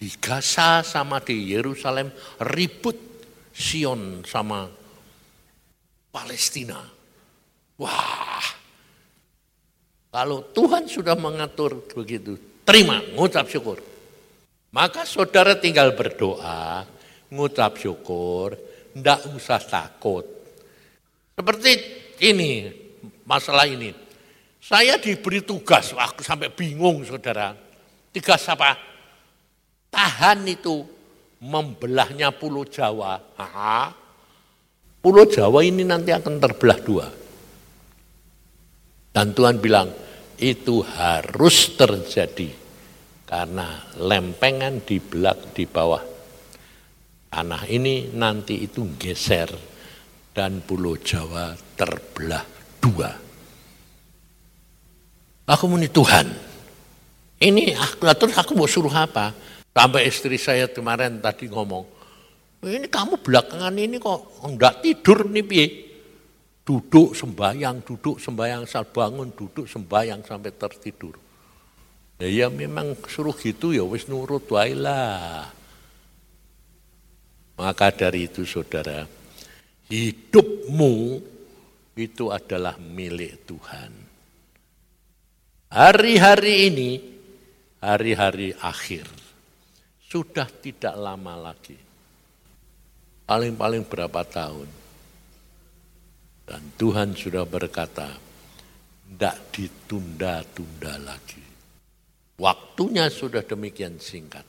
di 0.00 0.08
Gaza 0.16 0.80
sama 0.80 1.20
di 1.20 1.52
Yerusalem 1.52 2.08
ribut 2.48 2.96
Sion 3.52 4.24
sama 4.24 4.64
Palestina. 6.08 6.80
Wah, 7.76 8.46
kalau 10.08 10.48
Tuhan 10.56 10.88
sudah 10.88 11.12
mengatur 11.20 11.84
begitu, 11.92 12.40
terima, 12.64 13.04
ngucap 13.12 13.44
syukur. 13.52 13.84
Maka 14.72 15.04
saudara 15.04 15.60
tinggal 15.60 15.92
berdoa, 15.92 16.88
ngucap 17.28 17.76
syukur, 17.76 18.56
ndak 18.96 19.36
usah 19.36 19.60
takut. 19.60 20.24
Seperti 21.36 21.72
ini, 22.24 22.72
masalah 23.28 23.68
ini. 23.68 23.92
Saya 24.60 24.96
diberi 24.96 25.44
tugas, 25.44 25.92
aku 25.92 26.24
sampai 26.24 26.48
bingung 26.52 27.04
saudara. 27.04 27.52
Tugas 28.12 28.44
apa? 28.48 28.89
Tahan 29.90 30.46
itu 30.48 30.86
membelahnya 31.44 32.32
pulau 32.32 32.64
Jawa. 32.64 33.20
Aha. 33.36 33.92
Pulau 35.00 35.26
Jawa 35.28 35.60
ini 35.66 35.84
nanti 35.84 36.14
akan 36.14 36.38
terbelah 36.40 36.78
dua. 36.80 37.06
Dan 39.10 39.34
Tuhan 39.34 39.58
bilang, 39.58 39.90
itu 40.38 40.80
harus 40.86 41.74
terjadi. 41.76 42.48
Karena 43.26 43.78
lempengan 43.98 44.82
di 44.82 44.98
belak 44.98 45.54
di 45.54 45.62
bawah 45.66 46.10
tanah 47.30 47.62
ini 47.70 48.10
nanti 48.10 48.66
itu 48.66 48.98
geser 48.98 49.48
dan 50.34 50.66
pulau 50.66 50.98
Jawa 50.98 51.54
terbelah 51.78 52.44
dua. 52.82 53.10
Aku 55.46 55.66
muni 55.66 55.90
Tuhan, 55.90 56.26
ini 57.42 57.74
aku 57.74 58.06
terus 58.14 58.38
aku 58.38 58.54
mau 58.54 58.70
suruh 58.70 58.92
apa? 58.94 59.34
Sampai 59.70 60.10
istri 60.10 60.34
saya 60.34 60.66
kemarin 60.66 61.22
tadi 61.22 61.46
ngomong, 61.46 61.86
ini 62.66 62.90
kamu 62.90 63.22
belakangan 63.22 63.72
ini 63.78 64.02
kok 64.02 64.42
enggak 64.42 64.82
tidur 64.82 65.30
nih 65.30 65.46
piye? 65.46 65.66
Duduk 66.66 67.16
sembayang, 67.16 67.82
duduk 67.82 68.20
sembayang, 68.20 68.62
saat 68.66 68.92
bangun, 68.92 69.32
duduk 69.32 69.66
sembayang 69.66 70.22
sampai 70.26 70.52
tertidur. 70.54 71.16
Ya, 72.20 72.28
ya 72.28 72.46
memang 72.52 73.00
suruh 73.08 73.32
gitu 73.32 73.72
ya 73.72 73.80
wis 73.86 74.06
nurut 74.06 74.44
wae 74.52 74.76
lah. 74.76 75.48
Maka 77.56 77.88
dari 77.92 78.28
itu 78.28 78.44
saudara, 78.44 79.08
hidupmu 79.88 80.94
itu 81.96 82.24
adalah 82.28 82.76
milik 82.76 83.48
Tuhan. 83.48 83.92
Hari-hari 85.70 86.54
ini, 86.72 86.90
hari-hari 87.80 88.52
akhir. 88.58 89.19
Sudah 90.10 90.50
tidak 90.50 90.98
lama 90.98 91.38
lagi. 91.38 91.78
Paling-paling 93.30 93.86
berapa 93.86 94.26
tahun. 94.26 94.66
Dan 96.50 96.74
Tuhan 96.74 97.14
sudah 97.14 97.46
berkata, 97.46 98.10
tidak 99.06 99.54
ditunda-tunda 99.54 100.98
lagi. 100.98 101.46
Waktunya 102.42 103.06
sudah 103.06 103.46
demikian 103.46 104.02
singkat. 104.02 104.42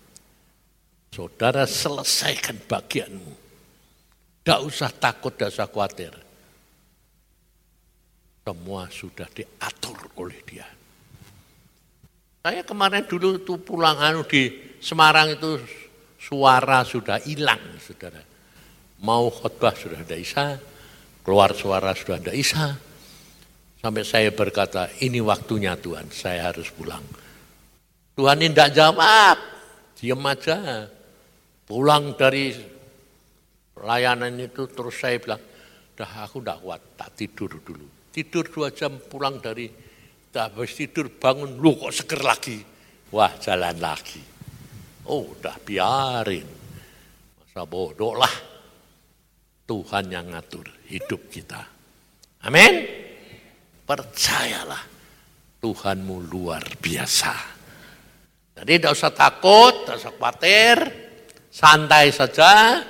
Saudara 1.14 1.70
selesaikan 1.70 2.58
bagianmu. 2.66 3.34
Tidak 4.42 4.60
usah 4.66 4.90
takut, 4.90 5.38
tidak 5.38 5.54
usah 5.54 5.70
khawatir. 5.70 6.14
Semua 8.42 8.90
sudah 8.90 9.30
diatur 9.30 10.10
oleh 10.18 10.42
dia. 10.42 10.66
Saya 12.42 12.66
kemarin 12.66 13.06
dulu 13.06 13.38
tuh 13.46 13.62
pulang 13.62 14.02
anu 14.02 14.26
di 14.26 14.71
Semarang 14.82 15.38
itu 15.38 15.62
suara 16.18 16.82
sudah 16.82 17.22
hilang, 17.22 17.62
saudara. 17.78 18.18
Mau 19.06 19.30
khotbah 19.30 19.78
sudah 19.78 20.02
ada 20.02 20.18
isa, 20.18 20.58
keluar 21.22 21.54
suara 21.54 21.94
sudah 21.94 22.18
ada 22.18 22.34
isa. 22.34 22.74
Sampai 23.78 24.02
saya 24.06 24.34
berkata, 24.34 24.90
ini 25.06 25.22
waktunya 25.22 25.78
Tuhan, 25.78 26.10
saya 26.10 26.50
harus 26.50 26.70
pulang. 26.74 27.02
Tuhan 28.18 28.38
ini 28.42 28.54
tidak 28.54 28.74
jawab, 28.74 29.38
diam 29.98 30.22
aja. 30.26 30.90
Pulang 31.66 32.18
dari 32.18 32.54
layanan 33.78 34.38
itu 34.38 34.66
terus 34.70 34.98
saya 34.98 35.18
bilang, 35.22 35.42
dah 35.94 36.26
aku 36.26 36.42
tidak 36.42 36.58
kuat, 36.62 36.82
tak 36.98 37.10
tidur 37.18 37.58
dulu. 37.62 37.86
Tidur 38.10 38.50
dua 38.50 38.74
jam 38.74 38.98
pulang 38.98 39.38
dari, 39.38 39.70
tak 40.34 40.58
habis 40.58 40.74
tidur 40.74 41.10
bangun, 41.14 41.58
lu 41.58 41.78
kok 41.78 41.94
seger 41.94 42.22
lagi. 42.22 42.58
Wah 43.14 43.34
jalan 43.38 43.78
lagi. 43.82 44.31
Oh, 45.10 45.34
udah 45.34 45.58
biarin. 45.64 46.48
Masa 47.42 47.66
bodoh 47.66 48.14
lah. 48.14 48.36
Tuhan 49.66 50.12
yang 50.12 50.36
ngatur 50.36 50.68
hidup 50.92 51.32
kita. 51.32 51.64
Amin. 52.44 52.86
Percayalah. 53.88 54.84
Tuhanmu 55.62 56.26
luar 56.26 56.66
biasa. 56.82 57.34
Jadi 58.58 58.72
tidak 58.78 58.94
usah 58.98 59.14
takut, 59.14 59.74
tidak 59.86 59.98
usah 60.02 60.14
khawatir. 60.18 60.78
Santai 61.52 62.10
saja. 62.10 62.82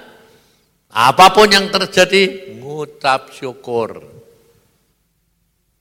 Apa 0.91 1.31
pun 1.31 1.47
yang 1.47 1.71
terjadi, 1.71 2.55
ngucap 2.59 3.31
syukur. 3.31 4.03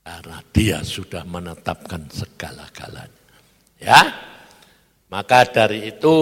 Karena 0.01 0.39
dia 0.51 0.79
sudah 0.83 1.23
menetapkan 1.27 2.07
segala-galanya. 2.11 3.37
Ya, 3.81 4.30
Maka 5.11 5.43
dari 5.43 5.91
itu 5.91 6.15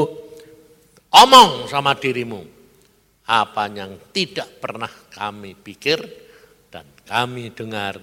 omong 1.14 1.70
sama 1.70 1.94
dirimu 1.94 2.42
apa 3.30 3.70
yang 3.70 4.10
tidak 4.10 4.58
pernah 4.58 4.90
kami 4.90 5.54
pikir 5.54 6.02
dan 6.74 6.86
kami 7.06 7.54
dengar 7.54 8.02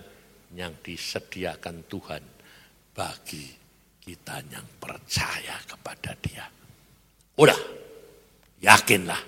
yang 0.55 0.79
disediakan 0.79 1.83
Tuhan 1.91 2.23
bagi 2.95 3.51
kita 3.99 4.39
yang 4.47 4.67
percaya 4.79 5.59
kepada 5.67 6.15
dia. 6.23 6.47
Udah, 7.37 7.59
yakinlah 8.63 9.21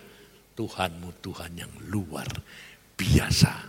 Tuhanmu 0.55 1.11
Tuhan 1.19 1.53
yang 1.59 1.75
luar 1.91 2.31
biasa 2.95 3.68